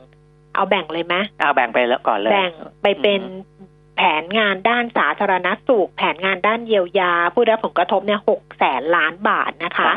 [0.57, 2.51] เอาแบ่งเลยไหมเอาแบ่งไปแล้วก่อนเลย แบ่ง
[2.83, 3.21] ไปเป็น
[3.97, 9.91] แผนงานด้านสาธารณสุข แผนงานด้านเยียวยา ผู้ได้รับผลกระทบเนี่ยหกแสนล้านบาทนะคะ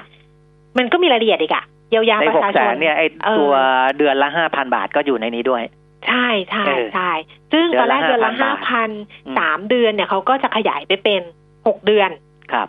[0.79, 3.07] มันก็มีรายละเอียดอีกอะเยียวยาประชาชนเนี่ยไอ้
[3.39, 3.53] ตัว
[3.99, 5.63] เดือนละห้าพันบาทก็อยู่ในนี้ด้วย
[6.07, 7.11] ใช่ใช่ใช่
[7.53, 8.91] ซึ่งตอนแรกเดือนละห้าพัน
[9.39, 11.23] สามเดือนเนี่ยเขาก็จะขยายไปเป็น
[11.67, 12.11] หกเดือน
[12.53, 12.69] ครับ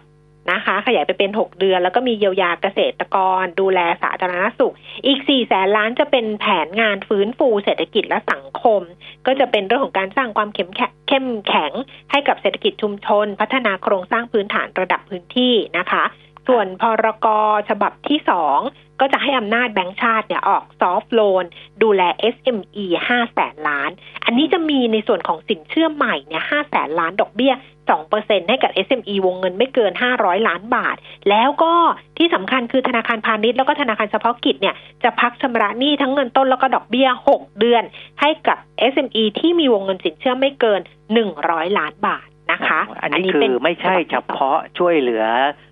[0.51, 4.73] นะคะ ขยายไปเป็นหกเดือน แล้วก็มีเยียวยาเกษตรกร ดูแลสาธารณสุข
[5.05, 8.81] อีกสี่แสนล้านจะเป็นแผนงานฟื้นฟูเศรษฐกิจและสังคม
[9.25, 11.71] ก็จะเป็นเรื่องของการสร้างความเข้มแข็งเข้มแข็ง
[12.11, 16.03] ให้กับเศรษฐกิจชุมชน พัฒนาโครงสร้างพื้นฐานระดับพื้นที่นะคะ
[16.47, 17.27] ส่วนพรก
[17.69, 18.59] ฉบับที่สอง
[18.99, 21.43] ก็จะให้อำนาจแบงก์ชาติเนี่ยออกซอฟท์โลน
[21.83, 22.01] ดูแล
[22.35, 23.91] SME 5แสนล้าน
[24.25, 27.53] อันนี้จะมีในส่วนของสินเชื่อใหม่เนี่ย5แสนล้านดอกเบี้ย
[27.89, 30.95] 2%ให้กับ SME วงเงินไม่เกิน 500 ล้านบาท
[31.29, 31.73] แล้วก็
[32.17, 37.83] ที่สำคัญคือธนาคารพาณิชย์แล้วก็ธนาคารเฉพาะกิจเนี่ยจะพักชำระหนี้ทั้งเงินต้นแล้วก็ดอกเบี้ย 6 เดือน
[38.21, 38.57] ให้กับ
[38.93, 40.81] SME ที่มีวงเงินสินเชื่อไม่เกิน
[41.29, 45.23] 100 ล้านบาทนะคะ อันนี้คือไม่ใช่เฉพาะช่วยเหลือ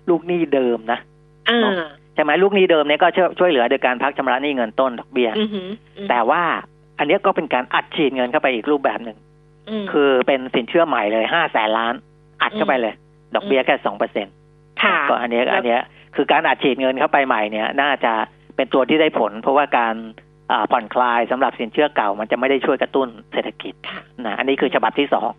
[0.08, 0.98] ลูกหนี้เดิมนะ
[2.14, 5.30] ใช่ไหมลูกหนี้เดิมเนี่ยก็ช่วยเหลือโดยการพักชำระหนี้เงินต้นดอกเบี้ย
[6.10, 6.42] แต่ว่า
[6.98, 9.16] อันนี้ก็เป็นการอัดฉีดเงินเข้าไปอีกรูปแบบหนึ่ง
[9.92, 11.94] คือเป็นสินเชื่อใหม่เลยห้าแสนล้าน
[12.42, 12.94] อัดเข้าไปเลย
[13.34, 14.34] ดอกเบี้ยแค่สองเปอร์เซ็นต์
[15.08, 15.78] ก็อันนี้อันนี้
[16.16, 18.12] คือการอัดฉีดเงินเข้าไปใหม่เนี่ย น่าจะ
[18.56, 19.94] เป็นตัวที่ได้ผล เพราะว่าการ
[20.70, 23.74] ผ่อนคลายสำหรับสินเชื่อเก่า มันจะไม่ได้ช่วยกระตุ้นเศรษฐกิจ
[24.26, 25.30] นะอันนี้คือฉบับที่สอง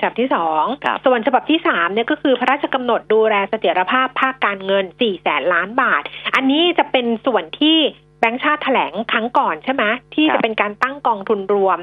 [0.00, 0.64] ฉบับที่สอง
[1.06, 6.02] ส่วนฉบับที่สามเนี่ยก็คือพระราชกำหนดดูแลเสถียรภาพภาคการเงินสี่แสนล้านบาท
[6.34, 7.78] อันนี้จะเป็นส่วนที่
[8.20, 11.78] แบงก์ชาติแถลงครั้งก่อนใช่ไหมที่จะเป็นการตั้งกองทุนรวม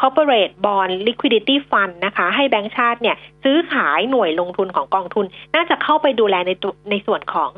[0.00, 6.50] corporate bond liquidity fund นะคะ ให้แบงก์ชาติเนี่ย ซื้อขายหน่วยลงทุนของกองทุน น่าจะเข้าไปดูแลใน
[6.90, 7.50] ในส่วนของ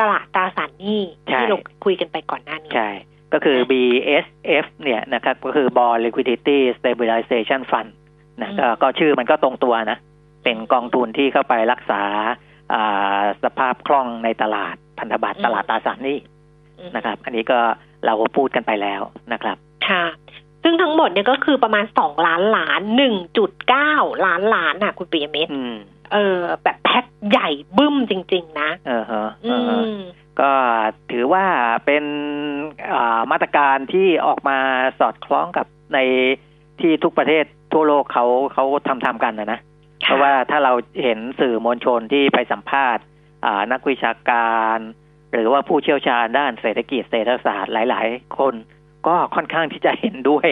[0.00, 2.90] ตลาดตราสารหนี้ที่เราคุยกันไปก่อนหน้านี้ใช่
[3.32, 7.90] ก็คือ BSF เนี่ยนะครับก็คือ bond liquidity stabilization fund
[8.42, 8.50] นะ
[8.82, 9.98] ก็ชื่อมันก็ตรงตัวนะ
[10.44, 12.02] เป็นกองทุนที่เข้าไปรักษา
[13.44, 16.18] สภาพคล่องในตลาดพันธบัตรตลาดตราสารหนี้
[16.96, 17.58] นะครับ อันนี้ก็
[18.06, 19.56] เราก็พูดกันไปแล้วนะครับ
[19.88, 20.04] ค่ะ
[20.62, 23.92] ซึ่งทั้งหมดเนี่ยก็คือประมาณสองล้านล้านหนึ่งจุดเก้า
[24.26, 25.52] ล้านล้านน่ะ คุณปียมิตร
[26.12, 29.28] เออ แบบแพ็คใหญ่บึ้มจริง ๆ นะ เออฮะ
[30.40, 30.50] ก็
[31.10, 31.44] ถือว่า
[31.86, 32.04] เป็น
[33.30, 34.58] มาตรการที่ออกมา
[35.00, 35.98] สอดคล้องกับใน
[36.80, 39.60] ที่ทุกประเทศทั่วโลกเขาเขาทำทำกันนะนะ
[40.02, 43.02] เพราะว่าถ้าเราเห็นสื่อมวลชนที่ไปสัมภาษณ์
[43.72, 44.78] นักวิชาการ
[45.32, 48.54] หรือว่าผู้เชี่ยวชาญด้านเศรษฐกิจเศรษฐศาสตร์หลาย ๆ คน
[49.06, 50.48] ก็ค่อนข้างที่จะเห็นด้วย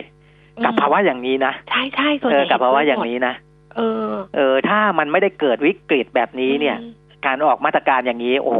[0.64, 3.34] กับภาวะอย่างนี้นะใช่ใช่เออกับภาวะอย่างนี้นะ
[3.76, 6.76] เออ เออ ถ้ามันไม่ได้เกิดวิกฤตแบบนี้เนี่ย
[7.26, 8.54] การออกมาตรการอย่างนี้ โอ้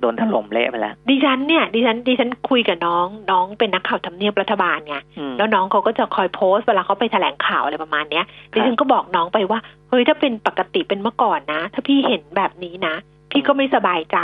[0.00, 12.94] โดนถล่มเละไปแล้ว ดิฉันเนี่ย ดิฉัน ดิฉันคุยกับน้อง น้องเป็นนักข่าวทำเนียบรัฐบาลไงอืมแล้วน้องเขาก็จะคอยโพสต์เวลาเขาไปแถลงข่าวอะไรประมาณเนี้ย ดิฉันก็บอกน้องไปว่า เฮ้ย ถ้าเป็นปกติเป็นเมื่อก่อนนะ ถ้าพี่เห็นแบบนี้นะ
[13.30, 14.18] พี่ก็ไม่สบายใจ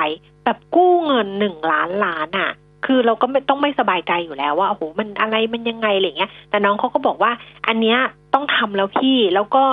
[0.45, 2.51] แบบกู้เงินหนึ่งล้านล้านอะ
[2.87, 7.33] คือเราก็ไม่ต้องไม่สบายใจอยู่แล้วว่าโอ้โหมันอะไรมันยังไงอะไรเงี้ย แต่น้องเขาก็บอกว่า
[7.67, 7.99] อันเนี้ย
[8.35, 9.65] ต้องทำแล้วพี่แล้วก็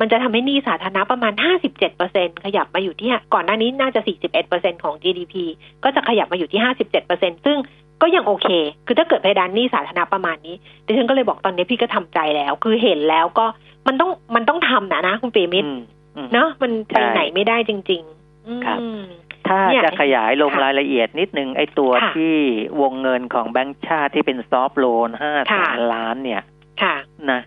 [0.00, 5.34] มันจะทำให้หนี้สาธารณะประมาณ 57เปอร์เซ็นขยับมาอยู่ที่ก่อนหน้านี้น่าจะ 41เปอร์เซ็นของ GDP
[5.84, 7.58] ก็จะขยับมาอยู่ที่ 57เปอร์เซ็นซึ่ง
[8.02, 8.48] ก็ยังโอเค
[8.86, 10.54] คือถ้าเกิดเพดานหนี้สาธารณะประมาณนี้
[10.86, 13.46] ดิฉันก็เลยบอกตอนนี้พี่ก็ทำใจแล้ว คือเห็นแล้วก็
[13.86, 15.80] มันต้องมันต้องทำนะนะคุณปีมิตรอืม
[16.16, 18.19] อืมเนาะมันไปใช่ไหนไม่ได้จริงๆอืม
[18.66, 18.78] ครับ
[19.48, 22.36] ถ้าเนี่ยจะขยายลงค่ะรายละเอียดนิดนึง ไอ้ตัวค่ะที่
[22.80, 26.42] วงเงินของแบงก์ชาติที่เป็นซอฟต์โลนห้าแสค่ะนล้านเนี่ย
[26.82, 26.96] ค่ะ
[27.30, 27.40] นะ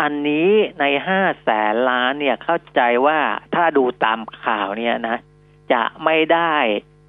[0.00, 0.48] อันนี้
[0.80, 3.18] ในห้าแสนล้านเนี่ยเข้าใจว่า
[3.54, 5.16] ถ้าดูตามข่าวเนี่ยนะ
[5.72, 6.54] จะไม่ได้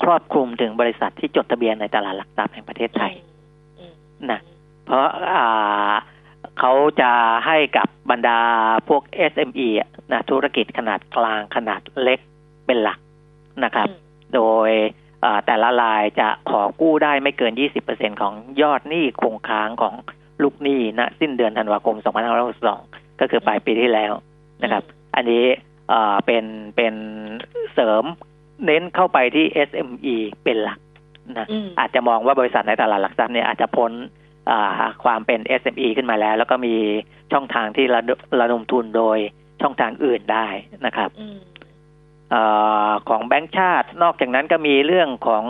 [0.04, 3.14] ครอบคลุมถึงบริษัทที่จดทะเบียนในตลาดหลักทรัพย์แห่งประเทศไทย
[3.80, 3.94] อืม
[4.32, 4.40] นะ
[4.86, 5.94] เพราะอ่า
[6.60, 7.12] เขาจะ
[7.46, 8.40] ให้กับบรรดา
[8.90, 12.20] พวก SME อะนะธุรกิจขนาดกลางขนาดเล็ก
[12.66, 13.00] เป็นหลัก
[13.64, 13.88] นะครับ
[14.36, 14.70] โดย
[15.24, 17.54] อ่าแต่ละรายจะขอกู้ได้ไม่เกิน
[17.88, 19.96] 20%ของยอดหนี้คงค้างของ
[20.44, 21.96] ลูกหนี้ณสิ้นเดือนธันวาคม
[22.58, 24.14] 2562 ก็คือปลายปีที่แล้ว
[24.64, 24.84] นะครับ
[25.16, 25.44] อันนี้
[25.90, 26.96] เอ่อเป็นเป็น
[27.74, 28.04] เสริม
[28.66, 30.80] เน้นเข้าไปที่ SME เป็นหลัก
[31.38, 33.92] นะอืมอาจจะมองว่าบริษัทในตลาดหลักทรัพย์เนี่ยอาจจะพ้น
[34.50, 36.76] อ่าความเป็น SME ขึ้นมาแล้ว แล้วก็มี
[37.34, 39.18] ช่องทางที่ระดระดมทุนโดย
[39.62, 40.48] ช่องทางอื่นได้
[40.86, 41.10] นะครับ
[42.26, 42.36] อืมเอ
[42.88, 45.46] อของแบงก์ชาติ นอกจากนั้นก็มีเรื่องของ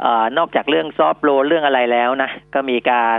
[0.00, 3.18] เออนอกจากเรื่องซอฟโลเรื่องอะไรแล้วนะ ก็มีการ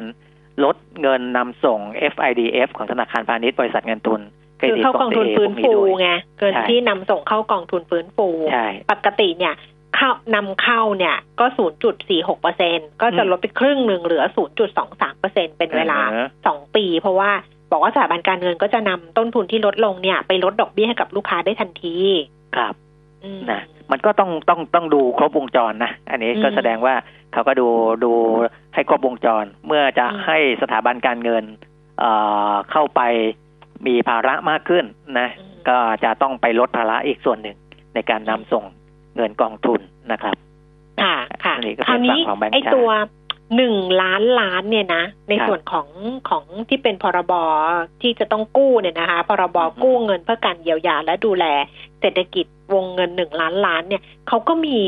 [0.63, 1.79] ลดเงินนำส่ง
[2.13, 4.21] FIDF ของธนาคารพาณิชย์บริษัทเงินทุน
[4.61, 9.53] คือเข้ากองทุนครดิตฟื้นพวกฟูด้วยไงเกินใช่ที่นำส่งเข้ากองทุนฟื้นฟูใช่ปกติเนี่ย
[9.95, 11.45] เข้านำเข้าเนี่ยก็
[11.93, 14.23] 0.46เปอร์เซ็นก็จะลดไปครึ่งหนึ่งเหลือ
[14.71, 17.31] 0.23เปอร์เซ็นเป็นเวลาออสองปี เพราะว่า
[17.71, 21.97] บอกว่าสถาบันการเงินก็จะนำต้นทุนที่ลดลงเนี่ย ไปลดดอกเบี้ยให้กับลูกค้าได้ทันที
[22.57, 22.73] ครับ
[23.23, 26.95] อืมนะมันก็ต้องต้องต้องดูครบวงจรนะ อันนี้ก็อืมแสดงว่า
[27.33, 27.67] เขาก็ดู
[28.03, 28.11] ดู
[28.73, 31.43] ให้ครบวงจร เมื่อจะอืมให้สถาบันการเงิน
[31.99, 32.11] เอ่
[32.51, 33.01] อเข้าไป
[33.87, 34.85] มีภาระมากขึ้น
[35.19, 37.57] นะอืมก็จะต้องไปลดภาระอีกส่วนหนึ่ง
[37.93, 38.63] ในการนำส่ง
[39.15, 39.79] เงินกองทุน
[40.11, 40.35] นะครับ
[41.01, 42.89] ค่ะค่ะอันนี้ก็คราวเป็นฝั่นี้งของแบงก์ไอ้ชาติตัว
[43.55, 45.87] หนึ่งล้านล้านเนี่ยนะ ในครับส่วนของ
[46.29, 47.33] ของที่เป็นพรบ
[48.01, 51.45] ที่จะต้องกู้เนี่ยนะคะ พรบอือฮึกู้เงินเพื่อการเยียวยาและดูแล
[51.99, 54.79] เศรษฐกิจวงเงินหนึ่งล้านล้านเนี่ยเขาก็มี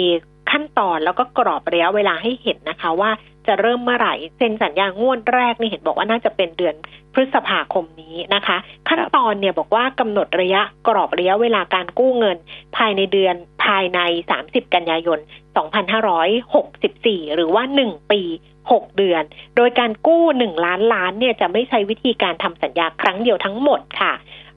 [0.52, 3.12] ขั้นตอนแล้วก็กรอบระยะเวลาให้เห็นนะคะ ว่า
[3.48, 6.76] จะเริ่มเมื่อไหร่เซ็นสัญญางวดแรกนี่เห็นบอกว่าน่าจะเป็นเดือน
[7.14, 8.58] พฤษภาคมนี้นะคะ
[8.90, 12.38] ขั้นตอนเนี่ยบอกว่ากำหนดระยะกรอบระยะเวลาการกู้เงิน
[12.78, 14.00] ภายในเดือนภายใน
[14.38, 15.20] 30 กันยายน
[15.52, 18.22] 2564 หรือว่า 1 ปี
[18.62, 19.24] 6 เดือน
[19.56, 24.14] โดยการกู้ 1 ล้านล้านเนี่ยจะไม่ใช้วิธีการทำสัญญาครั้งเดียวทั้งหมดค่ะ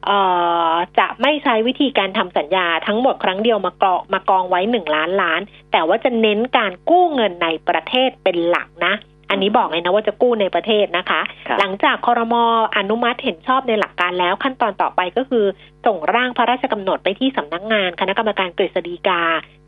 [0.07, 0.19] เอ่
[0.71, 5.41] อจะไม่ใช้วิธีการทำสัญญาทั้งหมดครั้งเดียวมากรองมากองไว้1ล้านล้าน
[5.73, 8.95] แต่ว่าจะเน้นการกู้เงินในประเทศเป็นหลักนะ
[9.31, 12.45] อันนี้บอกเลยนะว่าจะกู้ในประเทศนะคะครับหลังจากคอรมอ
[12.77, 15.45] อนุมัติเห็นชอบในหลักการแล้ว ขั้นตอนต่อไปก็คือ
[15.87, 19.23] ส่งร่างพระราชกำหนดไปที่สำนักงานคณะกรรมการกฤษฎีกา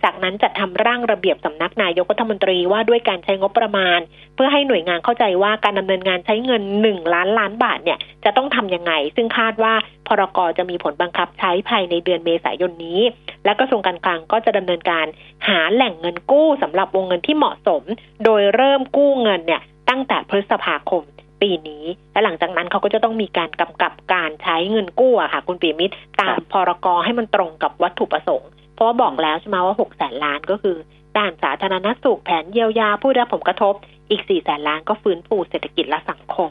[0.05, 3.99] จากนั้นจัดทำร่างระเบียบสำนักนายกรัฐมนตรีว่าด้วยการใช้งบประมาณ
[4.35, 9.75] เพื่อให้หน่วยงานเข้าใจว่าการดำเนินงานใช้เงิน1ล้านล้านบาทเนี่ยจะต้องทำยังไง ซึ่งคาดว่า
[10.07, 13.01] พรกจะมีผลบังคับใช้ภายในเดือนเมษายนนี้
[13.45, 15.07] และกระทรวงการคลังก็จะดำเนินการ
[15.49, 17.83] หาแหล่งเงินกู้สำหรับวงเงินที่เหมาะสม
[18.25, 19.56] โดยเริ่มกู้เงินเนี่ย
[19.97, 21.03] ตั้งแต่พฤษภาคม
[21.43, 30.77] ปีนี้ และหลังจากนั้นเขาก็จะต้องมีการกำกับการใช้เงินกู้อะค่ะ คุณปีมิตรตามพรกให้มันตรงกับวัตถุประสงค์ เพราะว่าบอกแล้วใช่ไหมว่าหกแสนล้านก็คือ
[31.17, 33.75] ด้านสาธารณสุขแผนเยียวยาผู้ได้รับผลกระทบ
[34.11, 36.51] อีกสี่แสนล้านก็ฟื้นฟูเศรษฐกิจและสังคม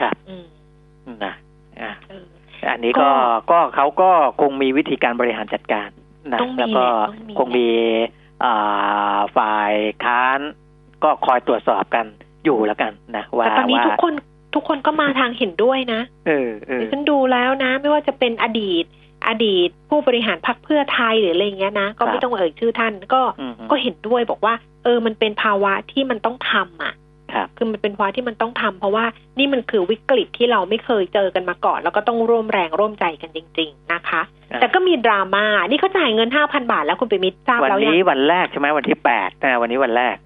[0.00, 0.46] ครับอืม
[1.24, 1.34] นะ
[1.80, 2.26] อะเออ
[2.70, 3.08] อันนี้ก็
[3.50, 5.88] ก็ก็เขาก็คงมีวิธีการบริหารจัดการ
[6.32, 7.68] นะต้องมีแล้วก็แหละต้องมีคงมี
[8.44, 10.40] อ่าฝ่ายค้าน
[11.04, 12.06] ก็คอยตรวจสอบกัน
[12.46, 14.14] อยู่แล้วกันนะว่าแต่ตอนนี้ว่าทุกคน
[14.54, 18.84] ทุกคนก็มาทางเห็นด้วยนะ เออเออดิฉันดูแล้วนะ ไม่ว่าจะเป็นอดีต
[19.28, 24.54] อดีตผู้บริหารพรรคเพื่อไทยหรืออะไรอย่างเงี้ยนะ ก็ไม่ต้องเอ่ยชื่อท่านก็อืมก็เห็นด้วยบอกว่า
[24.84, 26.94] เออมันเป็นภาวะที่มันต้องทำอะ
[27.32, 29.04] ครับคือมันเป็นภาวะที่มันต้องทำเพราะว่า
[29.38, 40.16] นี่มันคือวิกฤตที่เราไม่เคยเจอกันมาก่อน แล้วก็ต้องร่วมแรงร่วมใจกันจริง ๆ นะคะอะแต่ก็มีดราม่านี่เขาจ่ายเงินห้าพันบาทแล้วคุณไปมิตรทราบวันแล้วยังนี้วันแรกใช่ไหมวันที่แปดนะวันนี้วันแรก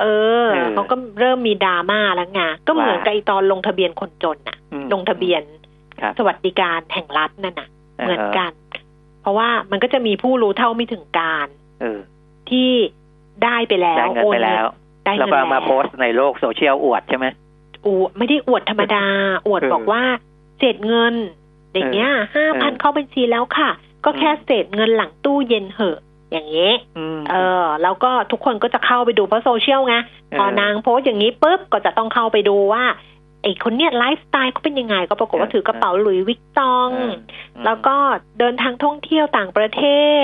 [0.00, 0.04] เอ
[0.44, 5.42] อเออเขาก็เริ่มมีดราม่าแล้วไงก็เหมือนว่ากับไอตอนลงทะเบียนคนจนน่ะอืมลงทะเบียน
[6.00, 7.68] ครับสวัสดิการแห่งรัฐนั่นน่ะ
[8.00, 8.52] เหมือนออกัน
[9.22, 11.48] เพราะว่ามันก็จะมีผู้รู้เท่าไม่ถึงการ
[11.80, 11.98] เออ
[12.50, 12.70] ที่
[13.44, 14.66] ได้ไปแล้วได้เงินไปแล้ว
[15.04, 17.26] ได้แล้วเงินก็แล้วมาโพสต์ในโลกโซเชียลอวดใช่ไหม
[17.86, 19.06] อวดไม่ได้อวดธรรมดา
[19.46, 20.02] อวดเออบอกว่า
[20.58, 21.14] เศษเงิน
[21.74, 23.70] อย่างเงี้ยห้าพันเออเข้าบัญชีแล้วค่ะ
[24.04, 25.98] ก็แค่อืมเศษเงินหลังตู้เย็นเหอะ
[26.32, 29.96] อย่างเงี้ย เออ แล้วก็ทุกคนก็จะเข้าไปดูเพราะโซเชียลไง
[30.30, 32.84] เออพอนางโพสต์อย่างนี้ปุ๊บก็จะต้องเข้าไปดูว่า
[33.42, 37.14] ไอ้คนเนี้ยไลฟ์สไตล์เขาเป็นยังไง ก็ปรากฏว่าถือกระเป๋า Louis Vuitton เออ
[37.64, 37.96] แล้วก็
[38.38, 39.82] เดินทางท่องเที่ยวต่างประเท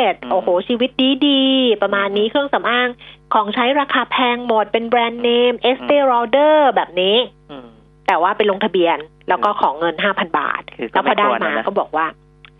[0.09, 2.89] ศอืมโอ้โห ชีวิตดีดีๆประมาณนี้เครื่องสำอาง
[3.35, 7.17] ของใช้ราคาแพงหมดเป็นแบรนด์เนม Estee Lauder แบบนี้
[7.51, 7.69] อืม
[8.07, 12.07] แต่ว่าไปลงทะเบียนแล้วก็ขอเงินห้าพันบาทคือก็แล้วพอได้ไม่ควรมานะก็บอกว่า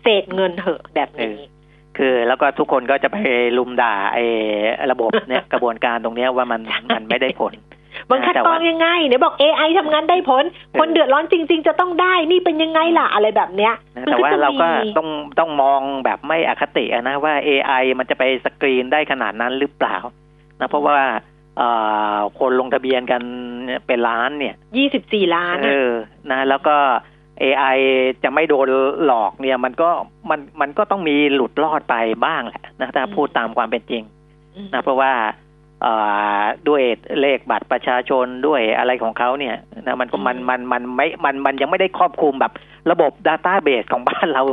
[0.01, 1.56] เศษเงินเหอะแบบนี้เออ
[1.97, 3.17] คือแล้วก็ทุกคนก็จะไป
[3.57, 4.25] รุมด่าไอ้
[4.91, 6.61] ระบบเนี่ยกระบวนการตรงเนี้ยว่ามัน
[6.93, 7.53] มันไม่ได้ผล
[8.11, 10.43] มันคัดกรองแต่ว่ายังไงเนี่ยบอก AI ทำงานได้ผล
[10.79, 19.97] คนเดือดร้อนจริง ๆ จะต้องได้นี่เป็นยังไงล่ะอะไรแบบเนี้ยนะมันแต่ว่าจะเราก็มีต้องต้องมองแบบไม่อคติอะนะว่า AI มันจะไปสกรีนได้ขนาดนั้นหรือเปล่า
[20.59, 20.97] นะเพราะว่า
[21.57, 21.69] เอ่
[22.15, 23.21] อคนลงทะเบียนกัน
[23.87, 26.75] เป็นล้านเนี่ยยี่สิบสี่ล้านเออะอนะ แล้วก็
[27.43, 27.77] AI
[28.23, 28.67] จะไม่โดน
[29.05, 29.89] หลอกเนี่ยมันก็
[30.29, 31.95] มันมันก็ต้องมีหลุดรอดไป
[32.25, 34.03] บ้างแหละนะถ้าพูดตามความเป็นจริง
[34.73, 35.13] นะเพราะว่า
[35.81, 35.93] เอ่
[36.39, 36.81] อด้วย
[37.21, 42.53] เลขบัตรประชาชนด้วยอะไรของเขาเนี่ยนะมันก็มันมันมันไม่มันมันยังไม่ได้ครอบคลุมแบบ
[42.91, 44.43] ระบบด a ต้าเบสของบ้านเรา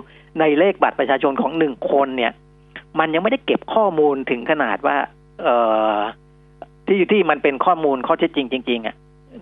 [0.40, 2.32] ในเลขบัตรประชาชนของหนึ่งคนเนี่ย
[2.98, 4.96] มันยังไม่ได้เก็บข้อมูลถึงขนาดว่า
[5.42, 5.56] เอ่
[5.94, 5.96] อ
[6.86, 8.96] ที่ที่มันเป็นข้อมูลข้อเท็จจริงจริงๆอะ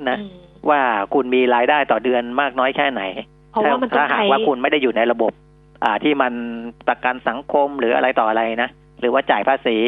[0.08, 0.80] นะอืมว่า
[1.14, 3.02] คุณมีรายได้ต่อเดือนมากน้อยแค่ไหน
[3.52, 5.32] เพราะว่ามันต้อถ้างหาใช้กว่าคุณไม่ได้อยู่ในระบบ
[5.84, 6.32] อ่าที่มัน
[6.88, 9.78] ประกันสังคมหรืออะไรต่ออะไรนะหรือว่าจ่ายภาษี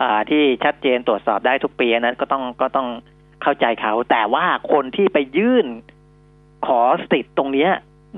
[0.00, 2.88] อ่าที่ชัดเจนตรวจสอบได้ทุกปีอันนั้นก็ต้องก็ต้อง
[3.42, 5.66] เข้าใจเขา แต่ว่าคนที่ไปยื่น
[6.66, 7.70] ขอสิทธิ์ตรงเนี้ย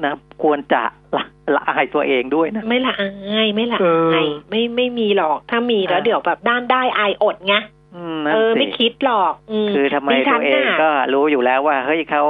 [0.05, 0.83] นะควรจะ
[1.17, 3.11] ละละอายตัวเองด้วยนะ ไม่ละอา
[3.45, 7.76] ยไม่ละเอออายไม่ไม่มีหรอก ถ้ามีแล้วอ่าเดี๋ยวแบบด้านได้อายอดไงอืมนั่น
[8.35, 12.25] เออสิไม่คิดหรอกอืมคือทำไมดิฉัตันวเองน่ะก็รู้อยู่แล้วว่าเฮ้ยเขา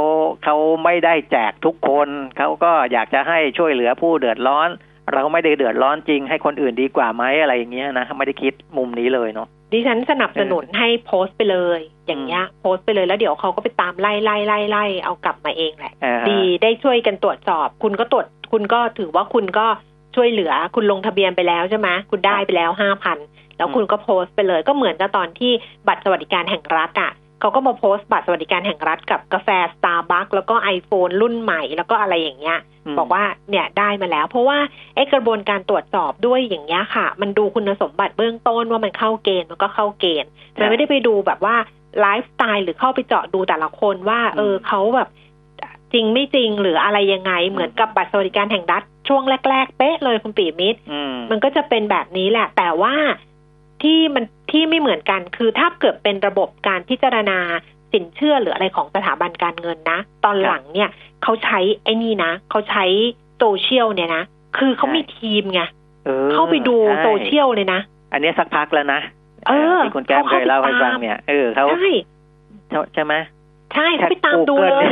[0.44, 4.68] เขาไม่ได้แจกทุกคนเขาก็อยากจะให้ช่วยเหลือผู้เดือดร้อน
[5.12, 19.66] เราไม่ได้เดือดร้อนจริง ให้คนอื่นดีกว่าไหมอะไรอย่างเงี้ยนะไม่ได้คิดมุมนี้เลยเนาะดิฉันสนับสนุนให้โพสต์ไปเลย อย่างเงี้ยโพสต์ไปเลยแล้วเดี๋ยวเขาก็ไปตามไล่ไล่ไล่ไล่เอากลับมาเองแหละอ่าฮะดีได้ช่วยกันตรวจสอบ คุณก็ตรวจคุณก็ถือว่าคุณก็
[20.16, 23.18] ช่วยเหลือคุณลงทะเบียนไปแล้วใช่ไหมคุณได้ไปแล้วห้าพัน
[23.56, 25.52] แล้วคุณก็โพสต์ไปเลย ก็เหมือนกับตอนที่
[25.88, 32.58] บัตรสวัสดิการแห่งรัฐอะเขาก็มาโพสต์บัตรสวัสดิการแห่งรัฐกับกาแฟสตาร์บัคแล้วก็ iPhone รุ่นใหม่แล้วก็อะไรอย่างเงี้ย
[32.92, 34.58] มบอกว่าเนี่ยได้มาแล้ว เพราะว่า
[34.94, 41.56] ไอ้กระบวนการตรวจสอบด้วยอย่างเงี้ยค่ะ มันดูคุณสมบัติเบื้องต้นว่ามันเข้าเกณฑ์มันก็เข้าเกณฑ์มันไม่ได้ไปดูแบบว่า
[42.00, 45.08] ไลฟ์สไตล์หรือเข้าไปเจาะดูแต่ละคนว่า เออเขาแบบ
[45.92, 52.94] จริงไม่จริงหรืออะไรยังไงเหมือนกับบัตรสวัสดิการแห่งรัฐช่วงแรก ๆ เป๊ะเลยคุณปีมิตรอืมมันก็จะเป็นแบบนี้แหละ แต่ว่า
[53.82, 57.38] ที่มันที่ไม่เหมือนกัน คือถ้าเกิดเป็นระบบการพิจารณา
[57.92, 60.90] สินเชื่อหรืออะไรของสถาบันการเงินนะ ตอนหลังเนี่ย
[61.22, 62.84] เขาใช้ไอ้นี่นะเขาใช้
[63.38, 64.22] โซเชียลเนี่ยนะ
[64.58, 65.60] คือเขามีทีมไง
[66.08, 67.80] ออเข้าไปดูใช่โซเชียลเลยนะ
[68.12, 69.00] อันนี้สักพักแล้วนะ
[69.48, 71.90] เออที่คุณแก้มเขาเคเข้ายเล่าให้ไปฟังตามเนี่ยเออเขาใช่
[72.94, 73.14] ใช่ไหม
[73.74, 74.84] ใช่เขาไปตามดูเลย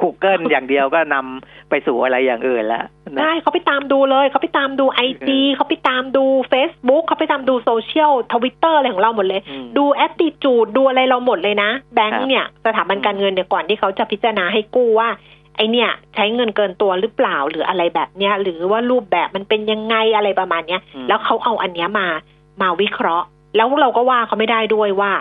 [0.00, 15.08] กูเกิลอย่างเดียวก็นำไปสู่อะไรอย่างอื่นแล้วนะใช่เขาไปตามดูเลย เขาไปตามดู I G เขาไปตามดู Facebook เขาไปตามดูโซเชียลทวิตเตอร์อะไรของเราหมดเลยอืมดูแอตติจูดดูอะไรเราหมดเลยนะ แบงก์ครับเนี่ย สถาบันการเงินเนี่ยก่อนที่เขาจะพิจารณาให้กู้ว่า
[15.56, 22.06] ไอเนี่ยใช้เงินเกินตัวหรือเปล่าหรืออะไรแบบเนี้ยหรือว่ารูปแบบมันเป็นยังไงอะไรประมาณเนี้ยอืมแล้วเขาเอาอันเนี้ยมา
[22.62, 23.26] มาวิเคราะห์
[23.56, 25.12] แล้วเราก็ว่าเขาไม่ได้ด้วยว่า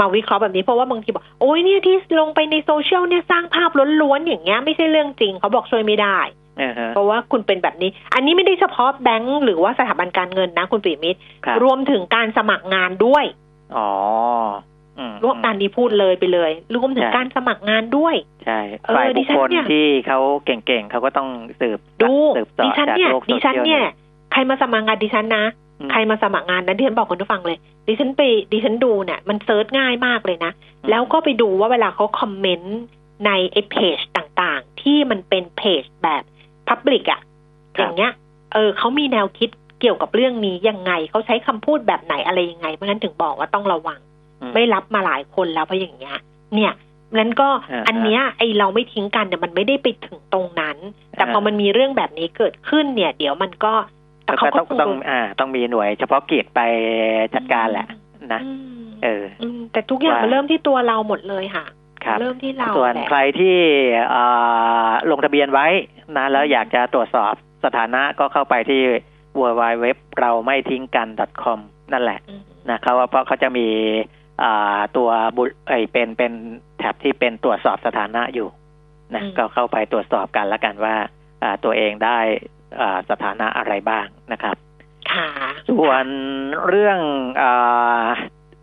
[0.00, 3.70] มาวิเคราะห์แบบนี้เพราะว่าบางทีบอกโอ้ยเนี่ยที่ลงไปในโซเชียลเนี่ยสร้างภาพ
[4.02, 6.18] ล้วนๆอย่างเงี้ยไม่ใช่เรื่องจริงเขาบอกช่วยไม่ได้
[6.60, 13.24] อ่าฮะเพราะว่าคุณเป็นแบบนี้ อันนี้ไม่ได้เฉพาะแบงก์หรือว่าสถาบันการเงินนะคุณปิยมิตรครับรวมถึงการสมัครงานด้วย
[13.76, 13.90] อ๋อ
[14.98, 21.28] อืมรวมการนี้พูดเลยไปเลย รวมถึงใช่การสมัครงานด้วย ใช่เออฝ่ายดิบุคฉันคลเนี่ยที่เขาเก่งๆเขาก็ต้อง
[21.60, 23.82] สืบดูสืบต่อดิฉันจากเนี่ยโลกโซดิเชีฉันยลเนี่ย
[24.32, 30.52] ใครมาสมัครงานดิฉันนะอืม ใครมาสมัครงานนะดิฉันบอกทุกคนฟังเลย ดิฉันไปดิฉันดูเนี่ย มัน search ง่ายมากเลยนะ
[30.90, 32.78] แล้วก็ไปดูว่าเวลาเขาคอมเมนต์
[33.26, 36.22] ในไอ้เพจต่างๆ ที่มันเป็นเพจแบบ
[36.68, 37.20] พับลิกอะ
[37.76, 38.12] ครัอบย่างเงี้ย
[38.54, 44.00] เออเขามีแนวคิดเกี่ยวกับเรื่องนี้ยังไงเขาใช้คำพูดแบบไหนอะไรยังไงเพราะฉะนั้นถึงบอกว่าต้องระวัง
[44.40, 46.16] อืไม่รับมาหลายคนแล้วเพราะอย่างเงี้ย
[46.54, 46.72] เนี่ย
[47.18, 50.76] นั้นก็อ่าอันเนี้ยไอเราไม่ทิ้งกันเนี่ยมันไม่ได้ไปถึงตรงนั้น
[51.16, 53.72] แต่อ่าพอมันมีเรื่องแบบนี้เกิดขึ้นเนี่ย เดี๋ยวมันก็
[54.26, 56.60] แต่แล้วเขาก็ก็ต้องต้องอ่าต้องมีหน่วย เฉพาะกิจไป
[57.34, 57.86] จัดการแหละ
[58.32, 58.52] นะอื
[58.84, 61.64] มเอออืมแต่ทุกอย่างว่ามัมันเริ่มที่ตัวเราหมดเลยค่ะ
[62.04, 63.56] ครับเริ่มที่เราส่วนแหละใครที่
[64.14, 65.66] อ่าลงทะเบียนไว้
[66.16, 67.32] นะแล้วอยากจะตรวจสอบ
[67.64, 68.82] สถานะก็เข้าไปที่
[69.40, 69.86] w w w
[70.20, 71.08] เราไม่ทิ้งกัน
[71.42, 71.58] .com
[71.92, 73.68] นั่นแหละอืมนะเขาว่าเพราะเขาจะมี
[74.42, 76.32] อ่าตัวบุไอเป็นเป็น
[76.78, 78.48] แท็บที่เป็นตรวจสอบสถานะอยู่
[79.14, 80.94] นะอืมก็เข้าไปตรวจสอบกันละกันว่า
[81.42, 82.55] อ่าตัวเองได้อ่า
[83.10, 84.56] สถานะอะไรบ้างนะครับ
[85.12, 85.28] ค่ะ
[85.70, 86.04] ส่วน
[86.68, 86.98] เรื่อง
[87.40, 88.06] อา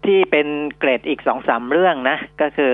[0.06, 0.47] ที่เป็น
[0.80, 2.73] เกรดอีกสองสามเรื่องนะ ก็คือ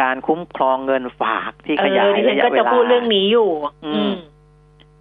[0.00, 3.50] การคุ้มครองเงินฝากที่ขยายเออดิฉัระนยะก็เวจะลาพูดเรื่องนี้อยู่
[3.84, 4.14] อืมอืม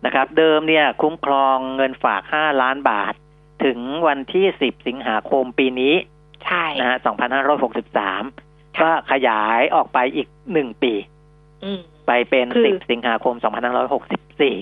[0.05, 3.13] นะครับ เดิมเนี่ย คุ้มครองเงินฝากห้าล้านบาท
[3.65, 5.93] ถึงวันที่สิบสิงหาคมปีนี้
[6.45, 8.23] ใช่นะฮะสองพันห้าร้อยหกสิบสาม
[8.81, 10.93] ก็ขยายออกไปอีกหนึ่งปี
[11.63, 14.55] อืมไปเป็นคือสิบสิงหาคมสองพันห้าร้อยหกสิบสี่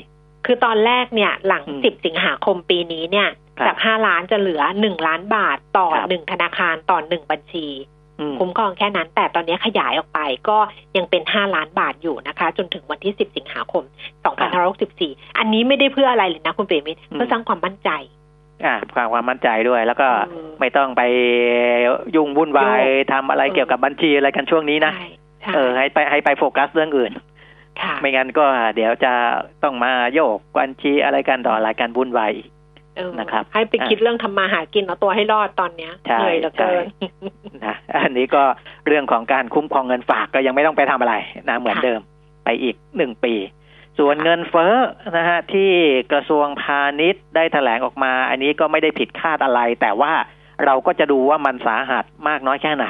[0.46, 3.30] คือตอนแรกเนี่ยหลังอืมสิบสิงหาคมปีนี้เนี่ย
[3.60, 7.68] ครับจากห้าล้านจะเหลือหนึ่งล้านบาทต่อครับหนึ่งธนาคารต่อหนึ่งบัญชี
[8.20, 10.58] อืมคุ้มครองแค่นั้น แต่ตอนนี้ขยายออกไปก็
[10.98, 13.84] ยังเป็นห้าล้านบาทอยู่นะคะ จนถึงวันที่สิบสิงหาคม
[14.26, 17.90] สองพันห้าร้อยสิบสี่อันนี้ไม่ได้เพื่ออะไรเลยนะคุณเปรมิตรอืมเพื่อสร้างความมั่นใจ
[18.66, 21.02] อ่าความความมั่นใจด้วย แล้วก็เออไม่ต้องไป
[22.16, 25.08] ยุ่งวุ่นวายยุ่งทำอะไรเกี่ยวกับบัญชีอะไรกันช่วงนี้นะใช่
[25.42, 27.24] ใช่เออให้ไปให้ไปโฟกัสเรื่องอื่นค่ะ
[28.02, 29.14] ไม่งั้นก็เดี๋ยวจะ
[29.64, 32.50] ต้องมาโยกบัญชีอะไรกันต่ออะไรกันวุ่นวายอีก
[32.98, 36.86] เออนะครับ ให้ไปคิดเรื่องทำมาหากินเอาตัวให้รอดตอนเนี้ยใช่เหนื่อยเหลือเกิน
[37.66, 38.44] นะอันนี้ก็
[38.88, 41.16] เรื่องของการคุ้มครองเงินฝากก็ยังไม่ต้องไปทำอะไร
[41.50, 42.02] นะเหมือนค่ะเดิม
[42.46, 43.34] ไปอีกหนึ่งปี
[44.00, 44.76] ส่วนเงินเฟ้อ
[45.18, 45.72] นะฮะที่
[46.12, 50.14] กระทรวงพาณิชย์ได้แถลงออกมา อันนี้ก็ไม่ได้ผิดคาดอะไร แต่ว่า
[50.66, 52.88] เราก็จะดูว่ามันสาหัสมากน้อยแค่ไหน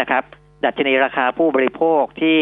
[0.00, 0.22] นะครับ
[0.64, 2.38] ดัชนีราคาผู้บริโภคที่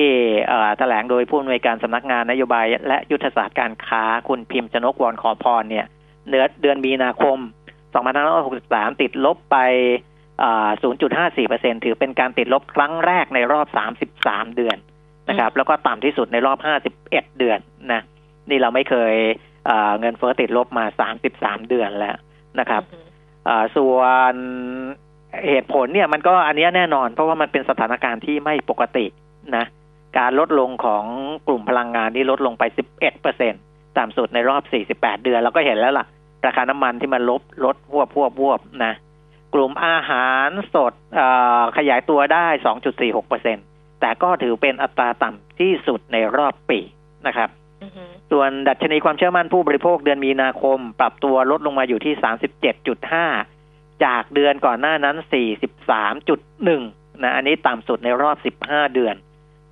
[0.48, 5.86] เอ่อแถลงโดยผู้อำนวยการสำนักงานนโยบาย และยุทธศาสตร์การค้าคุณพิมพ์ชนกวรขอพรเนี่ย
[6.28, 7.38] เนื้อเดือนมีนาคม
[8.18, 9.56] 2563 ติดลบไป
[10.42, 10.70] อ่า
[11.28, 13.66] 0.54%ถือเป็นการติดลบครั้งแรกในรอบ
[14.12, 14.76] 33 เดือน
[15.28, 16.58] นะครับ แล้วก็ต่ำที่สุดในรอบ
[17.02, 17.58] 51 เดือน
[17.92, 18.02] นะ
[18.50, 19.14] นี่เราไม่เคย
[19.66, 20.84] เอ่อเงินเฟ้อติดลบมา
[21.26, 22.16] 33 เดือนแล้ว
[22.60, 22.82] นะครับ
[23.48, 23.98] อ่าส่ว
[24.32, 24.34] น
[25.46, 29.06] เหตุผลเนี่ยมันก็อันเนี้ยแน่นอน เพราะว่ามันเป็นสถานการณ์ที่ไม่ปกติ
[29.56, 29.64] นะ
[30.18, 31.04] การลดลงของ
[31.46, 33.52] กลุ่มพลังงานที่ลดลงไป 11เปอร์เซ็น
[33.98, 34.62] ต่ำสุดในรอบ
[35.00, 36.06] 48 เดือน เราก็เห็นแล้วล่ะ
[36.46, 38.94] ราคาน้ำมันที่มันลบลดพวบพวบพวบนะ
[39.54, 41.26] กลุ่มอาหารสดเอ่
[41.60, 42.46] อขยายตัวได้
[42.88, 43.56] 2.46เปอร์เซ็น
[44.00, 46.80] แต่ก็ถือเป็นอัตราต่ำที่สุดในรอบปี
[47.26, 47.48] นะครับ
[47.82, 52.14] อือฮึส่ส่วนดัชนีความเชื่อมั่นผู้บริโภคเดือนมีนาคม ปรับตัวลดลงมาอยู่ที่
[53.10, 53.59] 37.5
[54.04, 55.16] จากเดือนก่อนหน้านั้น
[55.98, 58.36] 43.1 นะ อันนี้ต่ำสุดในรอบ
[58.66, 59.14] 15 เดือน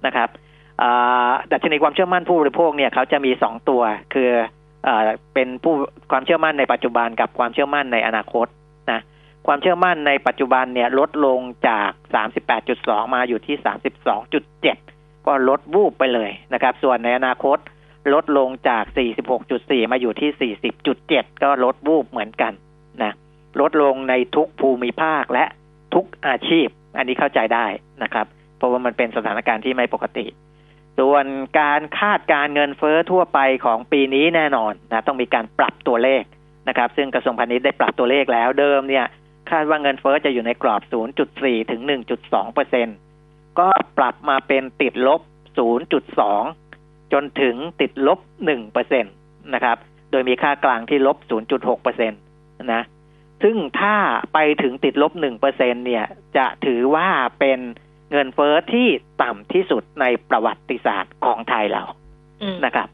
[0.07, 0.29] นะครับ
[1.53, 3.83] ดัชนีความเชื่อมั่นผู้บริโภคเนี่ยเขาจะมีสองตัว
[4.15, 4.31] คือ
[4.87, 4.89] อ
[5.35, 5.75] เป็นผู้
[6.11, 8.47] ความเชื่อมั่นในปัจจุบันกับความเชื่อมั่นในอนาคต
[8.91, 9.01] นะ
[9.47, 11.91] ความเชื่อมั่นในปัจจุบันเนี่ยลดลงจาก
[12.53, 13.57] 38.2 มาอยู่ที่
[14.17, 17.59] 32.7 ก็ลดวูบไปเลยนะครับ ส่วนในอนาคต
[18.15, 18.85] ลดลงจาก
[19.39, 20.55] 46.4 มาอยู่ที่
[21.03, 22.53] 40.7 ก็ลดวูบเหมือนกัน
[23.61, 25.45] ลดลงในทุกภูมิภาคและ
[25.95, 26.67] ทุกอาชีพ
[26.97, 27.67] อันนี้เข้าใจได้
[28.03, 30.27] นะครับ เพราะว่ามันเป็นสถานการณ์ที่ไม่ปกติ
[30.99, 31.25] ส่วน
[31.61, 36.23] การคาดการเงินเฟ้อทั่วไปของปีนี้แน่นอนนะต้องมีการปรับตัวเลข
[36.69, 39.07] นะครับ ซึ่งกระทรวงพาณิชย์ได้ปรับตัวเลขแล้วเดิมเนี่ย
[39.51, 40.83] คาดว่าเงินเฟ้อจะอยู่ในกรอบ
[41.27, 41.81] 0.4 ถึง
[42.19, 42.89] 1.2เปอร์เซ็น
[43.59, 43.69] ก็
[43.99, 45.21] ปรับมาเป็นติดลบ
[46.37, 49.09] 0.2 จนถึงติดลบ1เปอร์เซ็นต
[49.55, 49.77] นะครับ
[50.11, 51.17] โดยมีค่ากลางที่ลบ
[51.51, 52.17] 0.6เปอร์เซ็นต
[52.75, 52.83] นะ
[53.43, 53.95] ซึ่งถ้า
[54.35, 57.09] ไปถึงติดลบ1เปอร์เซ็นเนี่ย จะถือว่า
[57.41, 57.61] เป็น
[58.11, 58.89] เงินเฟ้อที่
[59.23, 61.83] ต่ำที่สุดในประวัติศาสตร์ของไทยเรา
[62.43, 62.89] อืมนะครับ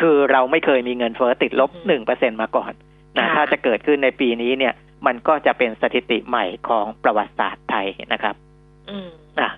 [0.00, 2.72] คือเราไม่เคยมีเงินเฟ้อติดลบอืหนึ่มงเปอร์เซ็นมาก่อน
[3.18, 4.74] นะค่ะถ้าจะเกิดขึ้นในปีนี้เนี่ย
[5.06, 8.34] มันก็จะเป็นสถิติใหม่ของประวัติศาสตร์ไทยนะครับ
[8.90, 9.08] อืม
[9.40, 9.50] นะ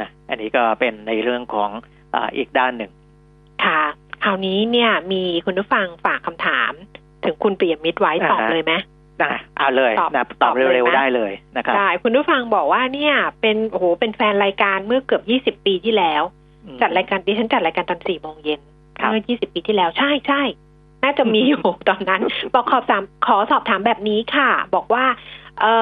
[0.00, 1.70] นะอันนี้ก็เป็นในเรื่องของ
[2.14, 2.92] อาอีกด้านหนึ่ง
[3.64, 3.80] ค่ะ
[4.24, 6.72] คราวนี้เนี่ย มีคุณผู้ฟังฝากคำถาม
[7.24, 8.74] ถึงคุณปิยมิตรไว้ตอบอ่าฮะเลยไหม
[9.24, 16.22] นะเอาเลยตอบนะตตออบบเลยเร็วนะๆได้เลยนะครับใช่คุณผู้ฟังบอกว่าเนี่ยเป็นโอ้โหเป็นแฟนรายการเมื่อเกือบยี่สิบปีที่แล้ว
[16.66, 18.60] อืมจัดรายการดิฉันจัดรายการตอนสี่โมงเย็น
[18.98, 20.42] ครับเมื่อยี่สิบปีที่แล้วใช่ใช่
[21.02, 22.22] น่าจะมีอยู่ตอนนั้น
[22.54, 25.04] บอกขอบถามขอสอบถามแบบนี้ค่ะ บอกว่า
[25.60, 25.74] เอ่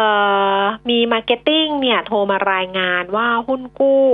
[0.59, 4.05] อมี marketing เนี่ย โทรมารายงานว่าหุ้นกู้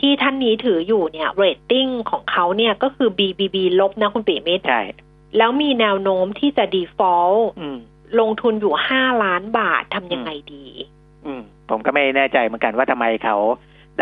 [0.00, 4.82] ที่ท่านนี้ถืออยู่เนี่ยเรตติ้งของเขาเนี่ยก็คือ BBB ลบนะคุณปิยมิตรใช่
[5.36, 7.78] แล้วมีแนวโน้มที่จะ default อืม
[8.20, 10.64] ลงทุนอยู่ห้าล้านบาททำยังไงดี
[11.26, 13.36] อืม ผมก็ไม่แน่ใจเหมือนกันว่าทำไมเขา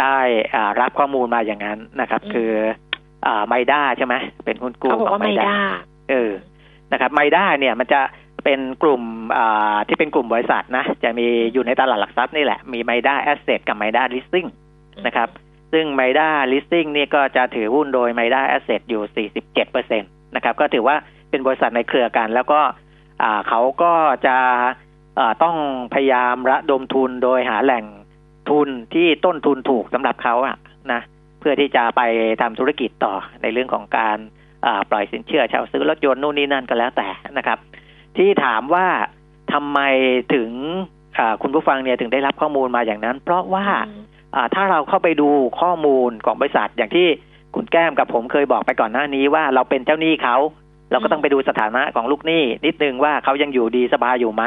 [0.01, 0.17] ได้
[0.55, 2.51] อ่ารับข้อมูลมาอย่างนั้นนะครับอืมคือ
[3.27, 5.61] อ่าไมด้าใช่ไหมเป็นหุ้นกู้เขาบอกขอว่างไม่ไมด้าได้
[6.11, 6.33] เออ
[6.93, 8.01] นะครับไมด้าเนี่ยมันจะ
[8.45, 9.03] เป็นกลุ่ม
[9.37, 14.47] อ่าที่เป็นกลุ่มบริษัทนะ จะมีอยู่ในตลาดหลักทรัพย์นี่แหละ มีไมด้าแอสเซทกับไมด้าลิสซิ่ง
[15.07, 15.29] นะครับ
[15.73, 20.97] ซึ่งไมด้าลิสซิ่งนี่ก็จะถือหุ้นโดยไมด้าแอสเซทอยู่ 47เปอร์เซ็นต์นะครับ ก็ถือว่า
[21.31, 22.86] เป็นบริษัทในเครือกัน แล้วก็อ่า
[23.49, 23.93] เขาก็
[24.27, 24.37] จะ
[25.19, 25.57] อ่าต้อง
[25.95, 27.85] พยายามระดมทุนโดยหาแหล่ง
[28.51, 30.57] ทุนที่ต้นทุนถูกสำหรับเขาอะ
[30.93, 31.01] นะ
[31.41, 32.01] เพื่อที่จะไป
[32.41, 34.19] ทำธุรกิจต่อในเรื่องของการ
[34.91, 37.09] ปล่อยสินเชื่อเช่าซื้อรถยนต์นู่นนี่นั่นก็แล้วแต่
[37.39, 37.59] นะครับ
[38.17, 38.87] ที่ถามว่า
[39.53, 39.79] ทำไม
[40.35, 40.51] ถึง
[41.43, 43.67] คุณผู้ฟังเนี่ยถึงได้รับข้อมูลมาอย่างนั้น เพราะว่า
[44.55, 45.29] ถ้าเราเข้าไปดู
[45.61, 47.07] ข้อมูลของบริษัทอย่างที่
[47.55, 50.37] คุณแก้มกับผมเคยบอกไปก่อนหน้านี้ว่าเราเป็นเจ้าหนี้เขา
[50.91, 54.45] เราก็ต้องไปดูสถานะของลูกหนี้นิดนึงว่าเขายังอยู่ดีสบายอยู่ไหม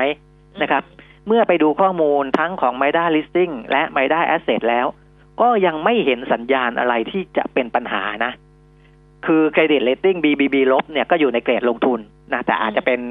[0.62, 0.84] นะครับ
[1.28, 4.88] เมื่อไปดูข้อมูลทั้งของ ไมด้า Leasing และ ไมด้า Asset แล้ว
[5.42, 8.32] ก็ยังไม่เห็นสัญญาณอะไรที่จะเป็นปัญหานะ
[9.26, 12.00] คือ credit rating BBB ลบเนี่ยก็อยู่ในเกรดลงทุน
[12.34, 13.02] นะแต่อาจจะเป็น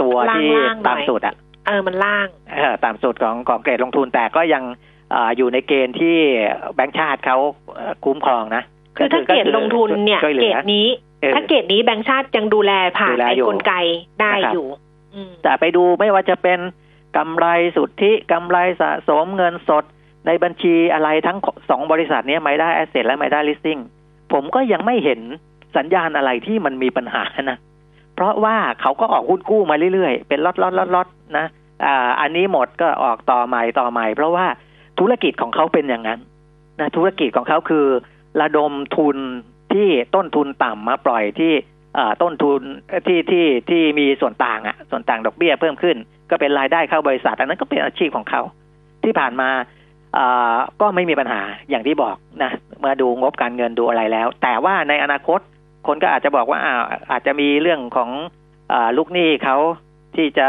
[0.00, 0.48] ตัวที่
[0.86, 1.34] ตามสุดอะ
[1.66, 4.62] เออมันล่างเออตามสุดของของเกรดลงทุนแต่ก็ยัง
[5.14, 6.16] อยู่ในเกณฑ์ที่
[6.74, 7.36] แบงค์ชาติเขา
[8.04, 8.62] คุ้มครองนะ
[8.96, 10.88] คือถ้าเกรดลงทุนเนี่ยเกรดนี้
[11.34, 13.72] ถ้าเกรดนี้แบงค์ชาติยังดูแลผ่านไอ้กลไก
[14.20, 14.66] ได้อยู่
[15.42, 16.58] แต่ไปดูไม่ว่าจะเป็น
[17.16, 17.46] กำไร
[17.76, 19.84] สุทธิกำไรสะสมเงินสด
[20.26, 21.38] ในบัญชีอะไรทั้ง
[21.70, 23.78] สองบริษัทนี้ไม่ได้ asset และไม่ได้ listing
[24.32, 25.20] ผมก็ยังไม่เห็น
[25.76, 27.58] สัญญาณอะไรที่มันมีปัญหานะ
[28.14, 31.46] เพราะว่าเขาก็ออกหุ้นกู้มาเรื่อยๆ เป็นล็อตๆล็อตๆนะ
[31.84, 34.46] อ่าอันนี้หมดก็ออกต่อใหม่ต่อใหม่ เพราะว่า
[34.98, 36.20] ธุรกิจของเขาเป็นอย่างนั้น
[36.80, 37.86] นะธุรกิจของเขาคือ
[38.40, 39.18] ระดมทุน
[39.74, 41.52] ที่ต้นทุนต่ำมาปล่อยที่
[42.22, 42.60] ต้นทุน
[43.06, 45.96] ที่ที่ที่มีส่วนต่างอะส่วนต่างดอกเบี้ยเพิ่มขึ้น
[46.30, 48.42] ก็เป็นรายได้เข้าบริษัท อันนั้นก็เป็นอาชีพของเขา
[49.04, 49.50] ที่ผ่านมา
[50.80, 51.40] ก็ไม่มีปัญหา
[51.70, 52.52] อย่างที่บอกนะ
[52.82, 55.40] มื่อดูงบการเงินดูอะไรแล้ว แต่ว่าในอนาคต
[55.86, 56.60] คนก็อาจจะบอกว่า
[57.10, 58.10] อาจจะมีเรื่องของ
[58.72, 59.56] อลูกหนี้เขา
[60.16, 60.48] ที่จะ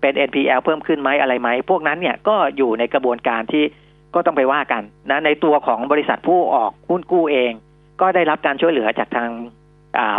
[0.00, 3.64] เป็น NPL เพิ่มขึ้นไหมอะไรไหม พวกนั้นเนี่ยก็อยู่ในกระบวนการที่
[4.14, 7.52] ก็ต้องไปว่ากันนะในตัวของบริษัทผู้ออกหุ้นกู้เอง
[8.00, 9.30] ก็ได้รับการช่วยเหลือจากทาง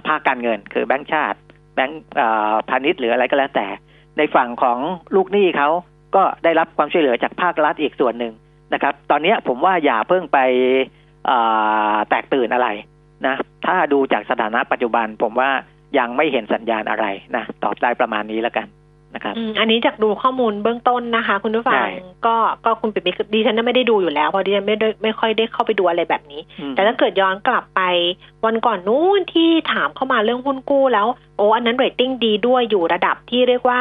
[0.08, 1.40] ภาคการเงิน คือแบงก์ชาติ
[1.76, 2.02] แบงก์
[2.70, 3.68] พาณิชย์หรืออะไรก็แล้วแต่
[4.18, 4.78] ในฝั่งของ
[5.16, 5.70] ลูกหนี้เขา
[6.16, 8.34] ก็ได้รับความช่วยเหลือจากภาครัฐอีกส่วนหนึ่ง
[8.74, 10.40] นะครับ ตอนนี้ผมว่าอย่าเพิ่งไป
[12.10, 12.68] แตกตื่นอะไร
[13.28, 15.50] นะ ถ้าดูจากสถานะปัจจุบันผมว่า
[15.98, 17.06] ยังไม่เห็นสัญญาณอะไร
[17.36, 18.68] นะ ตอบได้ประมาณนี้แล้วกัน
[19.16, 21.86] นะครับอันนี้จากดูข้อมูลเบื้องต้นนะคะ คุณผู้ฟัง
[22.26, 22.36] ก็
[22.66, 23.04] ก็คุณปิ่ม
[23.34, 26.42] ดิฉันไม่ได้ดูอยู่แล้วเพราะดิฉันไม่ได้ไม่ค่อยได้เข้าไปดูอะไรแบบนี้
[26.72, 27.82] แต่ถ้าเกิดย้อนกลับไป
[28.46, 31.08] วันก่อนนู้นที่ถามเข้ามาเรื่องหุ้นกู้แล้ว
[31.38, 33.80] โอ้อันนั้นเรตติ้งดีด้วยอยู่ระดับที่เรียกว่า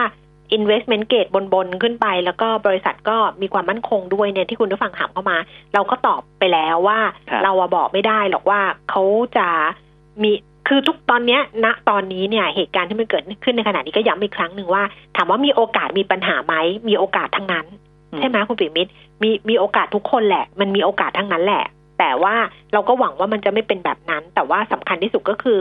[0.57, 5.37] investment grade บน ๆ ขึ้นไป แล้วก็บริษัทก็มีความมั่นคงด้วยเนี่ยที่คุณผู้ฟังถามเข้ามา
[5.75, 6.99] เราก็ตอบไปแล้วว่า
[7.45, 8.61] เราบอกไม่ได้หรอกว่า
[8.91, 9.03] เขา
[9.37, 9.49] จะ
[10.23, 10.33] มี
[10.69, 14.83] คือทุกตอนเนี้ยณตอนนี้เนี่ยเหตุการณ์ที่มันเกิดขึ้นในขณะนี้ก็ย้ำอีกครั้งหนึ่งว่า
[15.17, 16.55] ถามว่ามีโอกาสมีปัญหาไหม
[16.89, 17.67] มีโอกาสทั้งนั้น
[18.19, 18.91] ใช่ไหมคุณปิ่มิตร
[19.23, 21.65] มีมีโอกาสทุกคนแหละ มันมีโอกาสทั้งนั้นแหละ
[21.99, 22.35] แต่ว่า
[22.73, 25.61] เราก็หวังว่ามันจะไม่เป็นแบบนั้น แต่ว่าสำคัญที่สุดก็คือ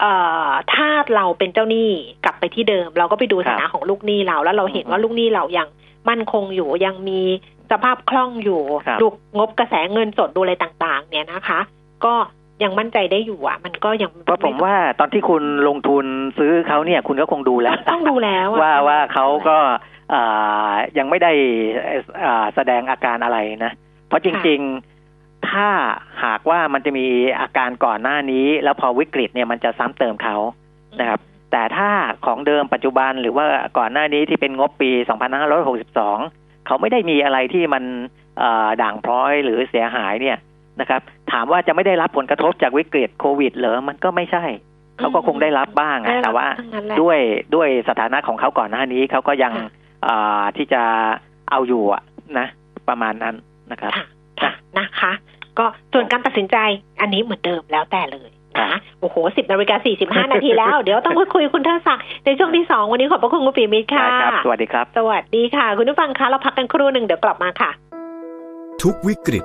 [0.00, 0.12] เอ่
[0.46, 1.88] อถ้าเราเป็นเจ้าหนี้
[2.24, 5.68] กลับไปที่เดิม เราก็ไปดูฐานะของลูกหนี้เรา แล้วเราเห็นว่าลูกหนี้เรายัง
[6.08, 7.20] มั่นคงอยู่ยังมี
[7.70, 8.62] สภาพคล่องอยู่
[9.00, 9.06] ดู
[9.38, 11.60] งบกระแสเงินสดดูอะไรต่าง ๆ เนี่ยนะคะ
[12.04, 12.14] ก็
[12.62, 16.06] ยังมั่นใจได้อยู่อะ มันก็ยังเพราะผมว่าตอนที่คุณลงทุน
[16.38, 19.58] ซื้อเขาเนี่ย คุณก็คงดูแล้ว ต้องดูแล้วว่าว่าเขาก็
[20.98, 21.32] ยังไม่ได้
[22.54, 23.72] แสดงอาการอะไรนะ
[24.08, 24.60] เพราะจริง
[25.04, 25.68] ๆ ถ้า
[26.24, 27.06] หากว่ามันจะมี
[27.40, 30.36] อาการก่อนหน้านี้ แล้วพอวิกฤตเนี่ยมันจะซ้ำเติมเขา
[31.00, 31.20] นะครับ
[31.52, 31.90] แต่ถ้า
[32.26, 33.46] ของเดิมปัจจุบันหรือว่า
[33.78, 34.90] ก่อนหน้านี้ที่เป็นงบปี
[35.58, 37.84] 2562 เขาไม่ได้มีอะไรที่มัน
[38.82, 40.36] ด่างพร้อยหรือเสียหายเนี่ย
[40.80, 41.00] นะครับ
[41.32, 44.44] ถามว่าจะไม่ได้รับผลกระทบจากวิกฤตโควิดเหรอมันก็ไม่ใช่
[44.98, 46.46] เขาก็คงได้รับบ้างอะแต่ว่า
[47.00, 47.18] ด้วย
[47.54, 49.52] ด้วยสถานะของเขาก่อนหน้านี้เขาก็ยัง
[50.56, 50.82] ที่จะ
[51.50, 51.82] เอาอยู่
[52.38, 52.46] นะ
[52.88, 53.34] ประมาณนั้น
[53.72, 53.92] นะครับ
[54.78, 55.12] นะคะ
[55.58, 56.56] ก็ส่วนการตัดสินใจ
[57.00, 64.06] อันนี้เหมือนเดิมแล้วแต่เลยนะโอ้โหสิบนาฬิกาสี่สิบห้านาทีแล้ว เดี๋ยวต้องคุยคุณเทศักดิ์ในช่วงที่สองวันนี้ขอบพระคุณคุณปีมิตรค่ะ
[64.44, 67.70] สวัสดีครับ สวัสดีค่ะ คุณผู้ฟังคะเราพักกันครู่หนึ่งเดี๋ยวกลับมาค่ะ
[68.82, 69.44] ทุกวิกฤต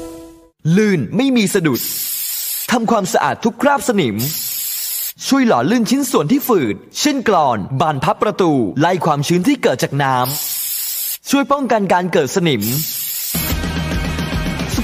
[0.77, 1.81] ลื่นไม่มีสะดุด
[2.71, 4.15] ทำความสะอาดทุกคราบสนิม
[5.27, 12.61] ช่วยหล่อลื่นชิ้นส่วนที่ฝืด เช่นกรอน บานพับประตู ไล่ความชื้นที่เกิดจากน้ำ ช่วยป้องกันการเกิดสนิม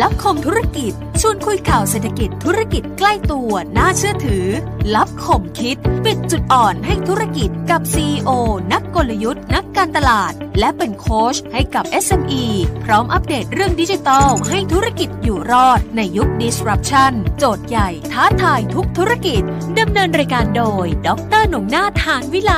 [0.00, 0.92] ลับคมธุรกิจ
[1.24, 4.46] ชวนคุยข่าวเศรษฐกิจธุรกิจใกล้ตัวน่าเชื่อถือ
[4.94, 8.30] ลับคมคิด ปิดจุดอ่อนให้ธุรกิจกับ CEO
[8.72, 12.44] นักกลยุทธ์ นักการตลาด และเป็นโค้ชให้กับ SME
[12.84, 19.42] พร้อมอัปเดตเรื่องดิจิทัลให้ธุรกิจอยู่รอดในยุค disruption โจทย์ใหญ่ท้าทายทุกธุรกิจ
[19.78, 21.08] ดำเนินรายการโดย ด
[21.40, 22.54] รหนงนาถานวิไล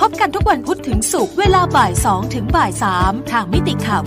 [0.00, 4.02] พบกันทุกวันพุธถึงศุกร์เวลาบ่าย2ถึงบ่าย3ทางมิติข่าว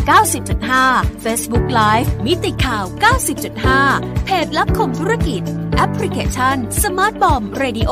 [0.59, 2.85] 90.5 Facebook Live มิติข่าว
[3.21, 3.92] 90.5
[4.25, 5.41] เพจลับคมธุรกิจ
[5.75, 7.91] แอปพลิเคชัน Smart Bomb Radio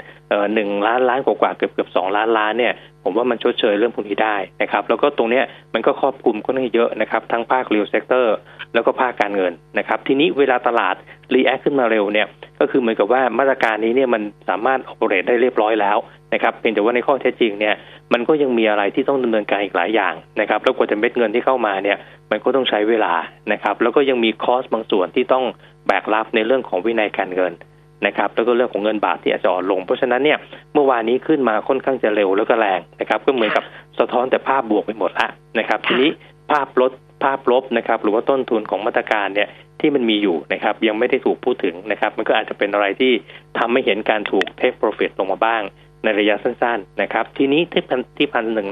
[0.53, 2.73] หนึ่งล้านล้านกว่าเกือบเกือบสองล้านล้านเนี่ย
[3.03, 8.25] ผมว่ามันชดเชยเรื่องพวกนี้ได้นะครับแล้วก็ตรงเนี้ยมันก็ครอบคลุมก็น่าเยอะนะครับทั้งภาค real sector
[8.73, 10.95] แล้วก็ภาคการเงินนะครับทีนี้เวลาตลาด
[11.33, 12.27] react ขึ้นมาเร็วเนี่ย
[12.59, 15.97] ก็คือเหมือนกับว่ามาตรการนี้เนี่ยมันสามารถ operate ได้เรียบร้อยแล้ว
[16.33, 17.75] นะครับเพียงแต่ว่าในข้อเท็จจริงเนี่ย
[18.13, 21.97] มันก็ยังมีอะไรที่ต้องดำเนินการอีกหลายอย่างนะครับแล้วกว่าจะเม็ดเงินที่เข้ามาเนี่ย
[22.31, 23.13] มันก็ต้องใช้เวลา
[23.51, 25.45] นะครับแล้วก็ยังมีคอสบางส่วนที่ต้อง
[25.87, 27.53] แบกรับในเรื่องของวินัยการเงิน
[28.05, 30.37] นะครับแล้วก็เรื่องของเงินบาทที่อาจจะอ่อนลง เพราะฉะนั้นเนี่ย
[30.73, 33.63] เมื่อวานนี้ขึ้นมาค่อนข้างจะเร็วแล้วก็แรงนะครับก็เหมือนกับ
[33.99, 35.27] สะท้อนแต่ภาพบวกไปหมดละ
[35.59, 36.09] นะครับทีนี้
[36.51, 36.91] ภาพลด
[37.23, 43.11] ภาพลบนะครับหรือว่าต้นทุนของมาตรการเนี่ยที่มันมีอยู่นะครับยังไม่ได้ถูกพูดถึงนะครับ มันก็อาจจะเป็นอะไรที่
[43.57, 45.61] ทำให้เห็นการถูก take profit ลงมาบ้าง
[46.03, 48.67] ในระยะสั้นๆนะครับ ทีนี้ที่พันที่พันหนึ่ง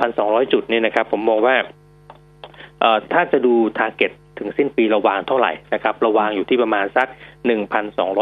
[0.00, 1.56] พันสองร้อยจุดเนี่ยนะครับ ผมมองว่า
[2.80, 7.08] เอ่อถ้าจะดู target ถึงสิ้นปีเราวางเท่าไหร่นะครับเราวางอยู่ที่ประมาณสัก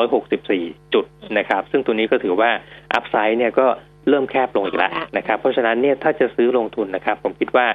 [0.09, 1.05] 1,264 จุด
[1.39, 2.51] นะครับ ซึ่งตัวนี้ก็ถือว่า
[2.95, 3.67] upside เนี่ยก็
[4.09, 7.67] เริ่มแคบลงอีกแล้วนะครับ เพราะฉะนั้นเนี่ยถ้าจะซื้อลงทุนนะครับ ผมคิดว่า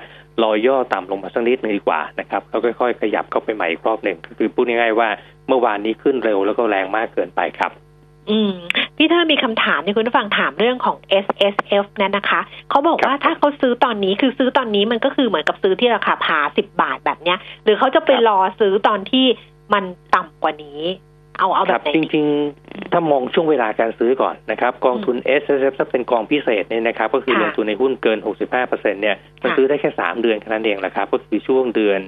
[0.44, 5.10] รอย่อต่ำลงมาสักนิดนึงดีกว่านะครับแล้วค่อยๆ ขยับเข้าไปใหม่อีกรอบหนึ่งก็คือพูดง่ายๆว่า
[5.48, 7.72] เมื่อวานนี้ขึ้นเร็วแล้วก็แรงมากเกินไปครับ
[8.30, 8.54] อืม
[9.04, 19.26] พี่เธอมีคำถามที่คุณผู้ฟังถามเรื่องของ S S F นั่นนะคะ เขาบอกว่าถ้าเขาซื้อตอนนี้คือซื้อตอนนี้มันก็คือเหมือนกับซื้อที่ราคาพาสิบบาทแบบเนี้ย หรือเขาจะไปรอซื้อตอนที่
[19.74, 19.84] มัน
[20.16, 20.82] ต่ำกว่านี้
[21.38, 22.26] เอาเอาแบบไหนจริง
[22.60, 32.00] ๆ ถ้ามองช่วงเวลาการซื้อก่อนนะครับ กองทุน S S F ถ้าเป็นกองพิเศษเนี่ยนะครับ ก็คือลงทุนในหุ้นเกิน 65เปอร์เซ็นเนี่ยมันซื้อได้แค่ 3 เดือนแค่นั้นเองแหละครับ ก็คือช่วงเดือน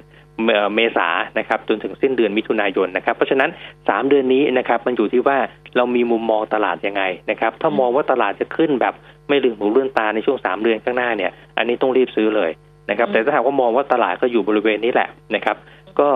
[0.75, 1.07] เมษา
[1.39, 5.37] นะครับจนถึงสิ้นเดือนมิถุนายนนะครับ เพราะฉะนั้น 3 เดือนนี้นะครับมันอยู่ที่ว่า
[5.77, 8.93] เรามีมุมมองตลาดยังไงนะครับถ้ามองว่าตลาดจะขึ้นแบบ
[9.29, 12.51] ไม่ลืมหูเลื่อนตาในช่วง 3 เดือนข้างหน้าเนี่ยอันนี้ต้องรีบซื้อเลย
[12.89, 15.57] นะครับแต่ถ้าหากว่ามองว่าตลาดก็อยู่บริเวณนี้แหละนะครับ
[15.99, 16.09] ก็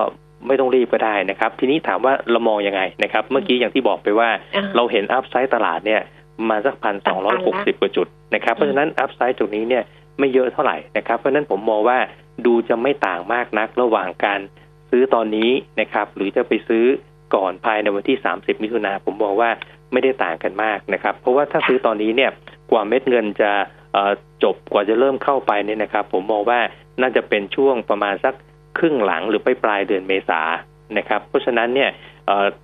[0.47, 4.29] ไม่ต้องรีบก็ได้นะครับ ทีนี้ถามว่าเรามองยังไงนะครับ เมื่อกี้อย่างที่บอกไปว่า
[4.75, 6.01] เราเห็นอัพไซด์ตลาดเนี่ย
[6.49, 9.83] มาสักพันสองร้อยหกสิบกว่าจุดนะครับเพราะฉะนั้นอัพไซด์ตรงนี้เนี่ย
[10.19, 11.97] ไม่เยอะเท่าไหร่นะครับเพราะฉะนั้นผมมองว่า
[12.45, 14.39] ดูจะไม่ต่างมากนักระหว่างการ
[14.89, 15.49] ซื้อตอนนี้
[15.81, 16.85] นะครับ หรือจะไปซื้อ
[17.35, 19.49] ก่อนภายในวันที่ 30 มิถุนาผมมองว่า
[19.91, 22.31] ไม่ได้ต่างกันมากนะครับ เพราะว่าถ้าซื้อตอนนี้เนี่ย
[22.71, 23.51] กว่าเม็ดเงินจะ
[24.43, 26.59] จบกว่าจะเริ่มเข้าไปเนี่ยนะครับ ผมมองว่า
[27.01, 28.33] น่าจะเป็นช่วงประมาณสัก
[28.77, 30.41] ครึ่งหลังหรือไปปลายเดือนเมษา
[30.97, 31.89] นะครับ เพราะฉะนั้นเนี่ย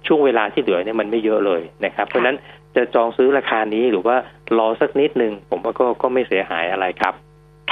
[0.07, 2.37] ช่วงเวลาที่เหลือเนี่ยมันไม่เยอะเลยนะครับ เพราะฉะนั้น
[2.75, 4.15] จะจองซื้อราคานี้หรือว่า
[4.57, 7.13] รอสักนิดนึงผมว่าก็ก็ไม่เสียหายอะไรครับ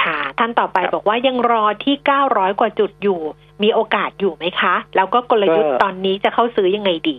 [0.03, 1.95] ค่ะ ท่านต่อไปบอกว่ายังรอที่
[2.27, 3.19] 900 กว่าจุดอยู่
[3.63, 7.17] มีโอกาสอยู่ไหมคะ แล้วก็กลยุทธ์ตอนนี้จะเข้าซื้อยังไงดี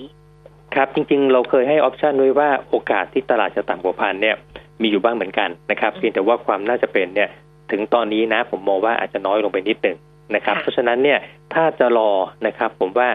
[0.74, 4.36] ครับ จริง ๆ เราเคยให้ออปชันไว้ว่าโอกาสที่ตลาดจะต่ำกว่าพันเนี่ย
[4.82, 7.28] มีอยู่บ้างเหมือนกันนะครับเพียงแต่ว่าความน่าจะเป็นเนี่ย
[7.70, 9.96] ถึงตอนนี้นะผมมองว่าอาจจะน้อยลงไปนิดหนึ่ง
[10.34, 11.18] นะครับ เพราะฉะนั้นเนี่ย
[11.54, 12.10] ถ้าจะรอ
[12.46, 13.08] นะครับ ผมว่า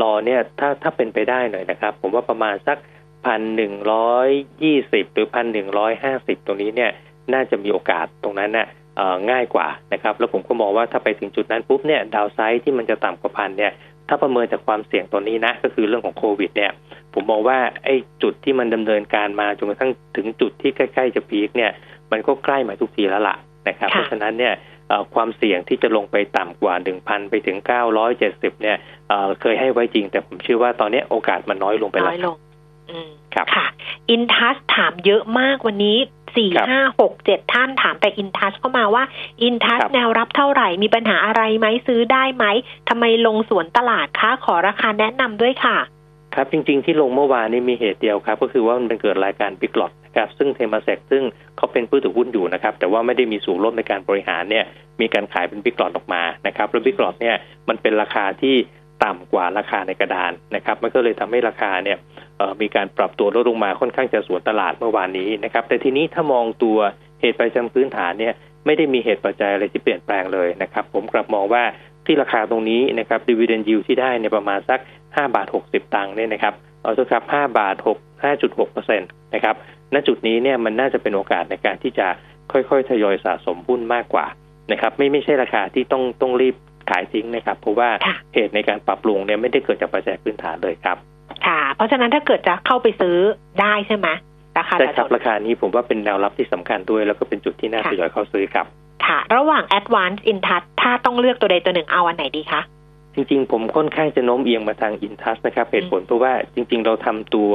[0.00, 2.78] รอเนี่ยถ้าถ้าเป็นไปได้หน่อยนะครับ ผมว่าประมาณสัก
[3.24, 4.28] พันหนึ่งร้อย
[4.62, 6.90] ยี่สิบหรือพันหนึ่งร้อยห้าสิบตรงนี้เนี่ย
[7.32, 8.66] น่าจะมีโอกาสตรงนั้นน่ะ
[9.30, 13.72] ง่ายกว่านะครับแล้วผมก็มองว่าถ้าไปถึงจุดนั้นปุ๊บเนี่ยดาวไซด์ที่มันจะต่ำกว่าพันเนี่ย
[14.08, 16.72] ถ้าประเมินจากความเสี่ยงตัวนี้นะ ก็คือเรื่องของโควิดเนี่ย
[17.14, 21.70] ผมมองว่าไอ้จุดที่มันดำเนินการมาจนกระทั่งถึงจุดที่ใกล้ๆจะพีคเนี่ย
[22.12, 23.36] มันก็ใกล้มาทุกทีแล้วล่ะ
[23.68, 24.54] นะครับเพราะฉะนั้นเนี่ย
[25.14, 27.56] ความเสี่ยงที่จะลงไปต่ำกว่า 1,000 ไปถึง
[28.10, 28.76] 970 เนี่ย
[29.40, 32.36] เคยให้ไว้จริง แต่ผมเชื่อว่าตอนนี้โอกาสมันน้อยลงไปแล้วน้อยลง
[33.34, 33.66] ครับค่ะ
[34.10, 35.98] อินทัสถามเยอะมากวันนี้
[36.36, 39.04] สี่ห้าหกเจ็ดท่านถามแต่อินทัสเข้ามาว่า
[39.42, 42.44] อินทัสแนวรับเท่าไหร่มีปัญหาอะไรไหมซื้อได้ไหม
[42.88, 45.78] ทำไมลงสวนตลาดคะขอราคาแนะนำด้วยค่ะ
[46.34, 51.22] ครับจริง ๆ ที่ลงเมื่อวานนี้มีเหตุเดียวครับ ก็คือว่ามันเป็นเกิดรายการบิ๊กหลอดนะครับซึ่งเทมาเซกซึ่ง
[51.56, 54.64] เขาเป็นผู้ถือหุ้นอยู่นะครับ แต่ว่าไม่ได้มีส่วนร่วมในการบริหารเนี่ย
[55.00, 57.36] มีการขายเป็นบิ๊กหลอดออกมานะครับแล้วบิ๊กหลอดเนี่ย
[57.68, 58.56] มันเป็นราคาที่
[59.04, 61.98] ต่ำกว่าราคาในกระดานนะครับ มันก็เลยทำให้ราคาเนี่ย
[62.60, 66.78] มีการปรับตัวลดลงมาค่อนข้างจะสวนตลาดเมื่อวานนี้นะครับ แต่ทีนี้ถ้ามองตัว
[67.20, 68.34] เหตุปัจจัยพื้นฐานเนี่ย
[68.66, 71.64] ไม่ได้มีเหตุปัจจัยอะไรที่เปลี่ยนแปลงเลยนะครับ ผมกลับมองว่า
[72.06, 79.54] ที่ราคาตรงนี้นะครับดีเวเดนยิวที่ได้ในประมาณสัก5บาท60 ตังค์เนี่ยนะครับเอาสักครับ5บาท6 5.6เปอร์เซ็นต์นะครับ
[79.94, 82.06] ณจุดนี้เนี่ยมันน่าจะเป็นโอกาสในการที่จะ
[82.52, 84.26] ค่อยๆ ทยอยสะสมหุ้นมากกว่า
[84.72, 86.54] นะครับไม่ไม่ใช่ราคาที่ต้องต้องรีบ
[86.92, 87.88] ขายทิ้งนะครับ เพราะว่า
[88.34, 90.96] เหตุในการปรับปรุงเนี่ยไม่ได้เกิดจากปัจจัยพื้นฐานเลยครับ
[91.46, 93.16] ค่ะ เพราะฉะนั้นถ้าเกิดจะเข้าไปซื้อ
[93.60, 94.08] ได้ใช่ไหม
[94.58, 98.66] ราคาใช่ครับราคานี้ผมว่าเป็นแนวรับที่สำคัญด้วย แล้วก็เป็นจุดที่น่าทยอยเข้าซื้อครับ
[99.06, 102.60] ค่ะ ระหว่าง Advance Intouch ถ้าต้องเลือกตัวใดตัวหนึ่งเอาอันไหนดีคะ
[103.14, 107.50] จริงๆ ผมค่อนข้างจะโน้มเอียงมาทาง Intouch นะครับเหตุผลเพราะว่าจริง ๆ เราทำตัว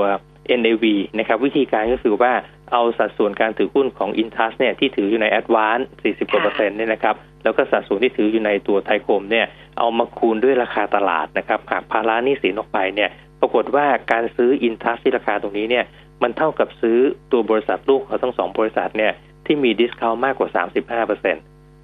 [0.59, 0.85] NAV
[1.17, 2.31] นะครับวิธีการก็คือว่า
[2.71, 7.15] เอาสัดส่วนการถือหุ้นของ Intouch เนี่ยที่ถืออยู่ใน Advance 40กว่าเปอร์เซ็นต์เนี่ยนะครับ
[7.47, 9.45] แล้วก็สัดส่วนที่ถืออยู่ในตัวไทยคมเนี่ย
[9.79, 15.85] เอามาคูณด้วยราคาตลาดนะครับหักภาระหนี้สินออกไปเนี่ยปรากฏว่าการซื้อ Intouch ที่ราคาตรงนี้เนี่ย
[16.23, 16.97] มันเท่ากับซื้อ
[17.31, 19.13] ตัวบริษัทลูกของทั้งสองบริษัทเนี่ย
[19.45, 20.49] ที่มี discount มากกว่า
[20.83, 21.43] 35เปอร์เซ็นต์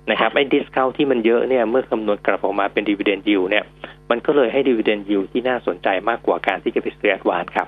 [0.10, 3.64] นะครับไอ้ discount ที่มันเยอะเนี่ยเมื่อคำนวณกลับออกมาเป็นดีเวเดนยิวเนี่ย
[4.10, 7.68] มันก็เลยให้ดีเวเดนยิวที่น่าสนใจมากกว่าการที่จะไปซื้อ Advance ครับ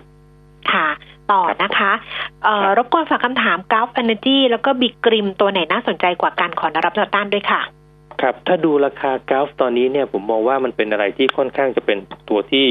[0.71, 0.87] ค่ะ
[1.31, 1.91] ต่อนะคะ
[2.43, 7.61] เอ่อรบกวนฝากคำถาม GULF Energy แล้วก็บิ๊กกริมตัวไหนน่าสนใจกว่ากันขอแนวรับแนวต้านด้วยค่ะ
[8.21, 11.97] ครับถ้าดูราคา GULF ตอนนี้เนี่ยผมมองว่ามันเป็นอะไรที่ค่อนข้างจะเป็น
[12.29, 12.65] ตัวที่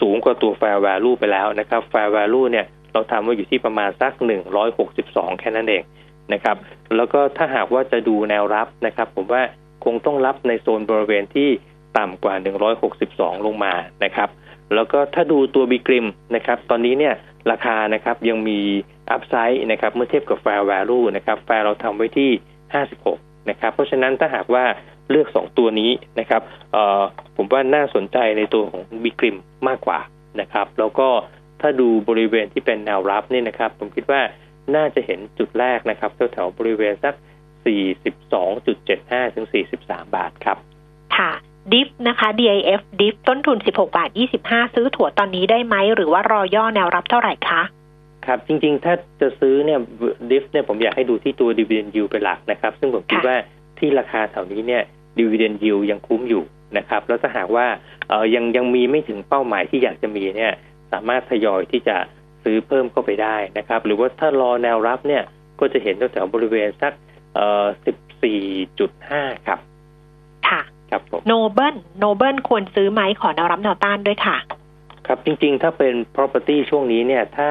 [0.00, 5.82] สูงกว่าตัว fair value ไปแล้วนะครับ fair value เนี่ยเราทำว่าอยู่ที่ประมาณสักหนึ่งร้อยหกสิบสองแค่นั้นเอง
[6.32, 6.56] นะครับ
[6.96, 9.42] แล้วก็ถ้าหากว่าจะดูแนวรับนะครับ ผมว่า
[9.84, 11.48] คงต้องรับในโซนบริเวณที่
[11.98, 12.34] ต่ำกว่า
[12.90, 13.72] 162 ลงมา
[14.04, 14.28] นะครับ
[14.74, 17.14] แล้วก็ถ้าดูตัวบีกริมนะครับ ตอนนี้เนี่ย
[17.50, 18.58] ราคานะครับยังมี
[19.10, 22.30] อัพไซด์นะครับ เมื่อเทียบกับ fair value นะครับ แฟร์เราทำไว้ที่
[22.82, 24.64] 56 นะครับ เพราะฉะนั้นถ้าหากว่า
[25.10, 25.90] เลือก 2 ตัวนี้
[26.20, 26.42] นะครับ
[27.36, 29.36] ผมว่าน่าสนใจในตัวของบีกริม
[29.68, 30.00] มากกว่า
[30.40, 31.08] นะครับ แล้วก็
[31.60, 34.20] ถ้าดูบริเวณที่เป็นแนวรับนี่นะครับ ผมคิดว่า
[34.76, 37.14] น่าจะเห็นจุดแรกนะครับแถวๆบริเวณสัก
[38.24, 39.46] 42.75 ถึง
[39.80, 40.56] 43 บาทครับ
[41.16, 41.30] ค่ะ
[41.72, 44.10] ดิฟนะคะ DIF ดิฟต้นทุน 16 บาท
[44.42, 47.62] 25 ซื้อถั่วตอนนี้ได้ไหม หรือว่ารอย่อแนวรับเท่าไหร่คะ
[48.28, 49.80] ครับจริงๆ ถ้าจะซื้อเนี่ย
[50.30, 53.36] ดิฟเนี่ยผมอยากให้ดูที่ตัว dividend yield เป็นหลักนะครับ ซึ่งผมคิดว่า
[53.78, 54.82] ที่ราคาแถวนี้เนี่ย
[55.18, 56.42] dividend yield ยังคุ้มอยู่
[56.78, 57.66] นะครับ แล้วถ้าหากว่า
[58.08, 60.52] เออยังยังมีไม่ถึงเป้าหมายที่อยากจะมีเนี่ย
[60.92, 61.96] สามารถทยอยที่จะ
[62.44, 65.22] ซื้อเพิ่มเข้าไปได้นะครับ หรือว่าถ้ารอแนวรับเนี่ย
[65.60, 66.92] ก็จะเห็นแถวบริเวณสัก
[67.34, 67.66] เอ่อ
[68.36, 69.58] 14.5ครับ
[70.48, 70.60] ค่ะ
[70.90, 74.36] ครับผมโนเบิลโนเบิลควรซื้อไหมขอแนวรับแนวต้านด้วยค่ะ
[75.06, 77.48] ครับจริงๆ ถ้าเป็น property ช่วงนี้เนี่ยถ้า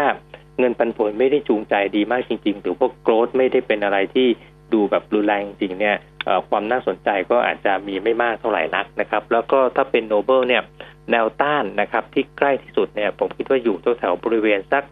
[0.59, 4.27] เงินปันผลไม่ได้จูงใจดีมากจริง ๆ หรือพวก growth ไม่ได้เป็นอะไรที่
[4.73, 5.95] ดูแบบรุนแรงจริงเนี่ย
[6.49, 10.63] ความน่าสนใจก็อาจจะมีไม่มากเท่าไหร่นักนะครับ แล้วก็ถ้าเป็นโนเบิลเนี่ย
[11.11, 14.83] แนวต้านนะครับที่ใกล้ที่สุดเนี่ยผมคิดว่าอยู่แถวๆบริเวณสัก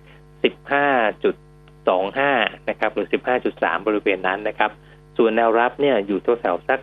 [1.26, 3.08] 15.25 นะครับหรือ
[3.48, 4.72] 15.3 บริเวณนั้นนะครับ
[5.18, 6.80] ส่วนแนวรับเนี่ยอยู่แถวๆสัก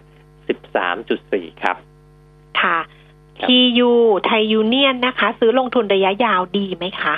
[0.78, 1.76] 53.4 ครับ
[2.60, 2.78] ค่ะ
[3.38, 3.90] ครับ TU
[4.24, 7.14] ไทยยูเนียนนะคะ ซื้อลงทุนระยะยาวดีไหมคะ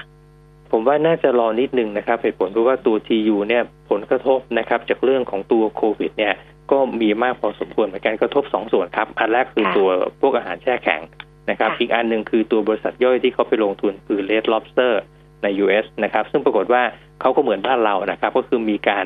[0.76, 6.34] ผมว่าน่าจะรอนิดนึงนะครับเหตุผลเพราะว่าตัว TU เนี่ยผลกระทบนะครับจากเรื่องของตัวโควิดเนี่ย
[6.70, 9.88] ก็มีมากพอสมควรเหมือนกันกระทบสองส่วนครับ อันแรกคือค่ะตัว
[10.20, 11.00] พวกอาหารแช่แข็ง
[11.50, 14.92] นะครับค่ะอีกอันหนึ่งคือตัวบริษัทย่อยที่เขาไปลงทุนคือ Red Lobster
[15.42, 16.82] ใน US นะครับซึ่งปรากฏว่า
[17.20, 19.04] เขาก็เหมือนบ้านเรานะครับ ก็คือมีการ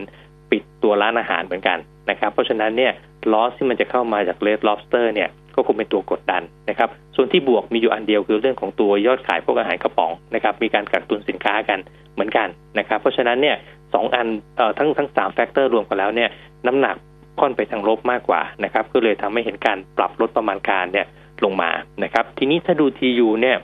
[0.51, 1.79] ปิดตัวร้านอาหารเหมือนกัน
[2.11, 2.93] นะครับ เพราะฉะนั้นเนี่ย
[3.33, 5.29] ลอสที่มันจะเข้ามาจาก Red Lobster เนี่ย
[5.59, 11.79] ก็คงเป็นตัวกดดันนะครับ ส่วนที่บวกมีอยู่อันเดียวคือเรื่องของตัวยอดขายพวกอาหารกระป๋องนะครับ มีการกักตุนสินค้ากัน
[12.15, 12.49] เหมือนกัน
[12.79, 13.57] นะครับ เพราะฉะนั้นเนี่ย
[13.95, 16.31] สองอันเอ่อทั้งทั้งสามแฟกเตอร์รวมกันแล้วเนี่ย
[16.67, 16.97] น้ำหนัก
[17.41, 21.07] ค่อนไปทางลบมากกว่านะครับ ก็เลยทำให้เห็นการปรับลดประมาณการเนี่ย
[21.45, 21.71] ลงมา
[22.05, 23.57] นะครับ ทีนี้ถ้าดู TU เนี่ย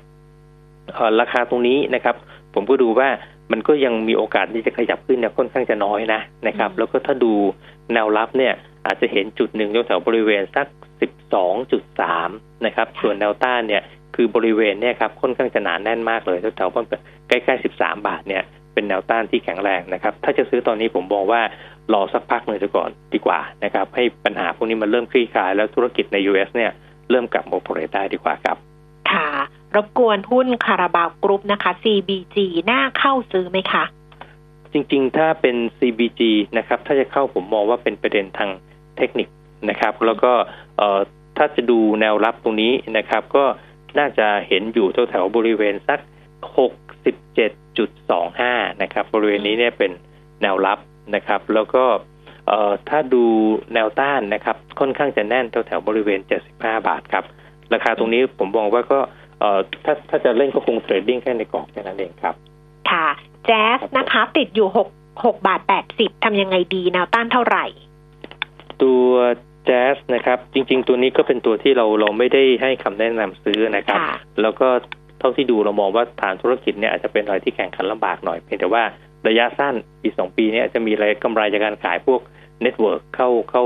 [0.95, 2.17] เอ่อราคาตรงนี้นะครับ
[2.55, 3.09] ผมก็ดูว่า
[3.53, 7.33] มันก็ยังมีโอกาสที่จะขยับขึ้นเนี่ยค่อนข้างจะน้อยนะนะครับอืมแล้วก็ถ้าดู
[7.93, 8.53] แนวรับเนี่ย
[8.87, 10.67] อาจจะเห็นจุดหนึ่งแถวๆบริเวณสัก
[11.01, 13.83] 12.3 นะครับ ส่วนแนวต้านเนี่ย
[14.15, 18.43] คือบริเวณเนี่ยครับค่อนข้างจะหนาแน่นมากเลยแถวๆใกล้ๆ 13 บาทเนี่ย
[18.75, 21.43] เป็นแนวต้านที่แข็งแรงนะครับ ถ้าจะซื้อตอนนี้ผมมองว่า
[21.93, 26.73] รอสักพักหนึ่งจะก่อนดีกว่านะครับ ให้ปัญหาพวกนี้มันเริ่มคลี่คลาย แล้วธุรกิจใน US เนี่ย
[27.11, 28.57] เริ่มกลับมาโอเปเรตได้ดีกว่าครับ
[29.11, 29.29] ค่ะ
[29.75, 32.37] รบกวนหุ้นคาราบาวกรุ๊ปนะคะ CBG
[32.71, 33.85] น่าเข้าซื้อไหมคะ
[34.73, 36.21] จริงๆ ถ้าเป็น CBG
[36.59, 38.51] นะครับ ถ้าจะเข้าผมมองว่าเป็นประเด็นทาง
[38.97, 39.29] เทคนิค
[39.71, 40.33] นะครับ แล้วก็
[40.79, 41.01] เอ่อ
[41.37, 43.45] ถ้าจะดูแนวรับตรงนี้นะครับ ก็
[43.99, 46.01] น่าจะเห็นอยู่แถวๆบริเวณสัก
[47.41, 49.93] 67.25 นะครับ บริเวณนี้เนี่ยเป็น
[50.43, 50.79] แนวรับ
[51.15, 51.85] นะครับ แล้วก็
[52.49, 53.25] เอ่อถ้าดู
[53.75, 56.21] แนวต้านนะครับ ค่อนข้างจะแน่นแถวๆบริเวณ
[56.55, 57.25] 75 บาทครับ
[57.73, 58.99] ราคาตรงนี้ผมมองว่าก็
[59.41, 62.35] เอ่อถ้าถ้าจะเล่นก็คงเทรดดิ้งแค่ในกรอบแค่นั้นเองครับ
[62.91, 63.07] ค่ะ
[63.47, 64.89] แจ๊สนะคะ ติดอยู่หก
[65.25, 67.65] หกบาทแปดสิบทำยังไงดีแนวต้านเท่าไหร่
[68.83, 69.11] ตัว
[69.67, 74.69] JAS นะครับ จริง ๆ ตัวนี้ก็เป็นตัวที่เราเราไม่ได้ให้คำแนะนำซื้อนะครับค่ะแล้วก็
[75.19, 78.83] เท่าที่ดูเรามองว่าฐานธุรกิจเนี่ยอาจจะเป็นอะไรที่แข่งขันลำบากหน่อยเพียงแต่ว่า
[79.29, 82.21] ระยะสั้นปีสองปีเนี้ยอาจจะมีอะไรกำไรจากการขายพวก
[82.63, 83.65] network เข้าเข้า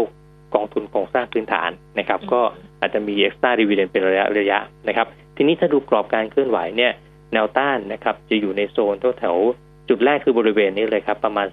[0.55, 2.41] กองทุนโครงสร้างพื้นฐานนะครับ ก็
[2.81, 6.93] อาจจะมี extra dividend เป็นระยะระยะนะครับ ทีนี้ถ้าดูกรอบการเคลื่อนไหวเนี่ย
[7.33, 11.47] แนวต้านนะครับจะอยู่ในโซนแถวๆจุดแรกคือบริเวณนี้เลยครับ ประมาณ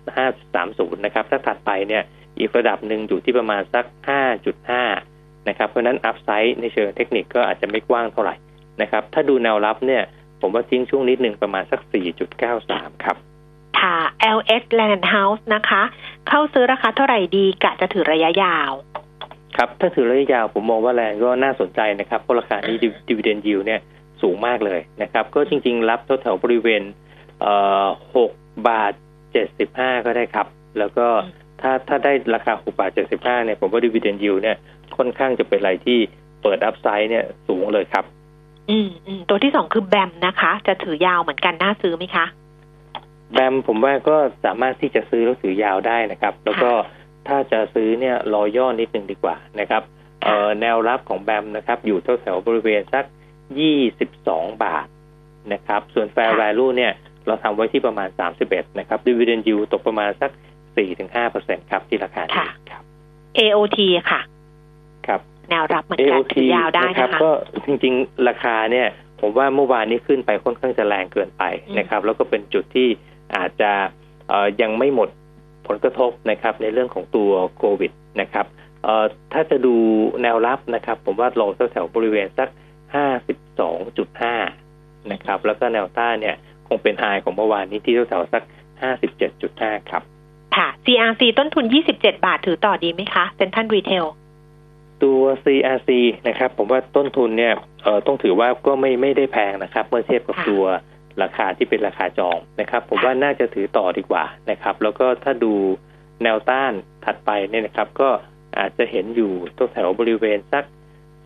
[0.49, 2.03] 5.30 นะครับ ถ้าถัดไปเนี่ย
[2.39, 3.85] อีกระดับหนึ่งอยู่ที่ประมาณสัก
[4.67, 8.35] 5.5 นะครับ เพราะฉะนั้นอัพไซด์ในเชิงเทคนิคก็อาจจะไม่กว้างเท่าไหร่
[8.81, 10.03] นะครับ ถ้าดูแนวรับเนี่ย
[10.41, 11.79] ผมว่าทิ้งช่วงนิดหนึ่งประมาณสัก
[12.41, 13.17] 4.93 ครับ
[13.79, 13.97] ค่ะ
[14.37, 15.83] LS Land House นะคะ
[16.27, 18.71] เข้าซื้อราคาเท่าไหร่ดีกะจะถือระยะยาว
[19.57, 23.79] ครับ ถ้าถือระยะยาวผมมองว่าแรงก็น่าสนใจนะครับ เพราะราคานี้ดิวเดนยิวเนี่ย
[24.21, 26.81] สูงมากเลยนะครับ ก็จริง ๆ รับแถวๆบริเวณ
[27.41, 27.53] เอ่
[27.85, 27.87] อ
[28.27, 28.93] 6บาท
[29.49, 30.47] 75 ก็ได้ครับ
[30.79, 31.07] แล้วก็
[31.65, 34.57] ถ้าถ้าได้ราคา6บาท75เนี่ยผมว่าดิวเดนยิวเนี่ย
[34.97, 35.99] ค่อนข้างจะเป็นอะไรที่
[36.43, 38.05] เปิดอัพไซด์เนี่ยสูงเลยครับ
[38.69, 42.25] อืมอืมตัวที่สองคือแบมนะคะ จะถือยาวเหมือนกันน่าซื้อไหมคะ
[43.33, 46.71] แบมผมว่าก็สามารถที่จะซื้อแล้วถือยาวได้นะครับ แล้วก็
[47.27, 49.83] ถ้าจะซื้อเนี่ยรอย่อนิดนึงดีกว่านะครับ
[50.23, 53.05] เอ่อแนวรับของแบมนะครับ อยู่แถวๆบริเวณสัก
[53.83, 54.87] 22บาท
[55.53, 56.91] นะครับ ส่วน Fair ค่ะ Value เนี่ย
[57.27, 58.09] เราทำไว้ที่ประมาณ
[58.43, 60.31] 31นะครับ Dividend Yield ตกประมาณสัก
[60.75, 62.83] 4-5%ครับที่ราคานี้ครับ
[63.37, 64.21] AOT ค่ะ
[65.07, 67.31] ครับ แนวรับเหมือนกัน AOT ถือยาวได้นะครับนะคะก็
[67.65, 68.87] จริงๆ ราคาเนี่ย
[69.21, 71.43] ผมว่าเมื่อวานนี้ขึ้นไปค่อนข้างจะแรงเกินไป
[71.77, 72.87] นะครับ แล้วก็เป็นจุดที่
[73.35, 73.71] อาจจะ
[74.27, 75.09] เอ่อยังไม่หมด
[75.67, 78.45] ผลกระทบนะครับ ในเรื่องของตัวโควิดนะครับ
[78.83, 79.75] เอ่อถ้าจะดู
[80.23, 82.49] แนวรับนะครับ ผมว่าลงแถวๆบริเวณสัก
[83.75, 86.35] 52.5 นะครับ แล้วก็แนวต้านเนี่ย
[86.67, 88.43] คงเป็นไฮของเมื่อวานนี้ที่แถวๆสัก
[89.15, 90.03] 57.5 ครับ
[90.57, 94.05] ค่ะ CRC ต้นทุน 27 บาทถือต่อดีไหมคะเซ็นทรัลรีเทล
[95.03, 95.89] ตัว CRC
[96.27, 97.53] นะครับ ผมว่าต้นทุนเนี่ย
[97.83, 100.65] เอ่อต้องถือว่าก็ไม่ไม่ได้แพงนะครับ เมื่อเทียบกับค่ะตัว
[101.23, 105.53] ราคาที่เป็นราคาจองนะครับ ผมว่าน่าจะถือต่อดีกว่านะครับ แล้วก็ถ้าดู
[106.23, 106.73] แนวต้าน
[107.05, 108.09] ถัดไปเนี่ยนะครับ ก็
[108.59, 110.63] อาจจะเห็นอยู่ตัวแถวบริเวณสัก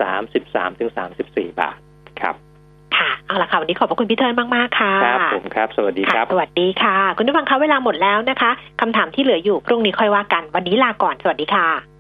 [0.10, 0.92] 33ถึง
[1.26, 1.78] 34 บาท
[2.22, 2.36] ครับ
[2.98, 11.99] ค่ะเอาละค่ะวันนี้ขอบพระคุณพี่เทิร์นมากๆค่ะครับผมครับ สวัสดีครับะสวัสดีค่ะ คุณผู้ฟังคะเวลาหมดแล้วนะคะคำถามที่เหลืออยู่พรุ่งนี้ค่อยว่ากัน วันนี้ลาก่อนสวัสดีค่ะ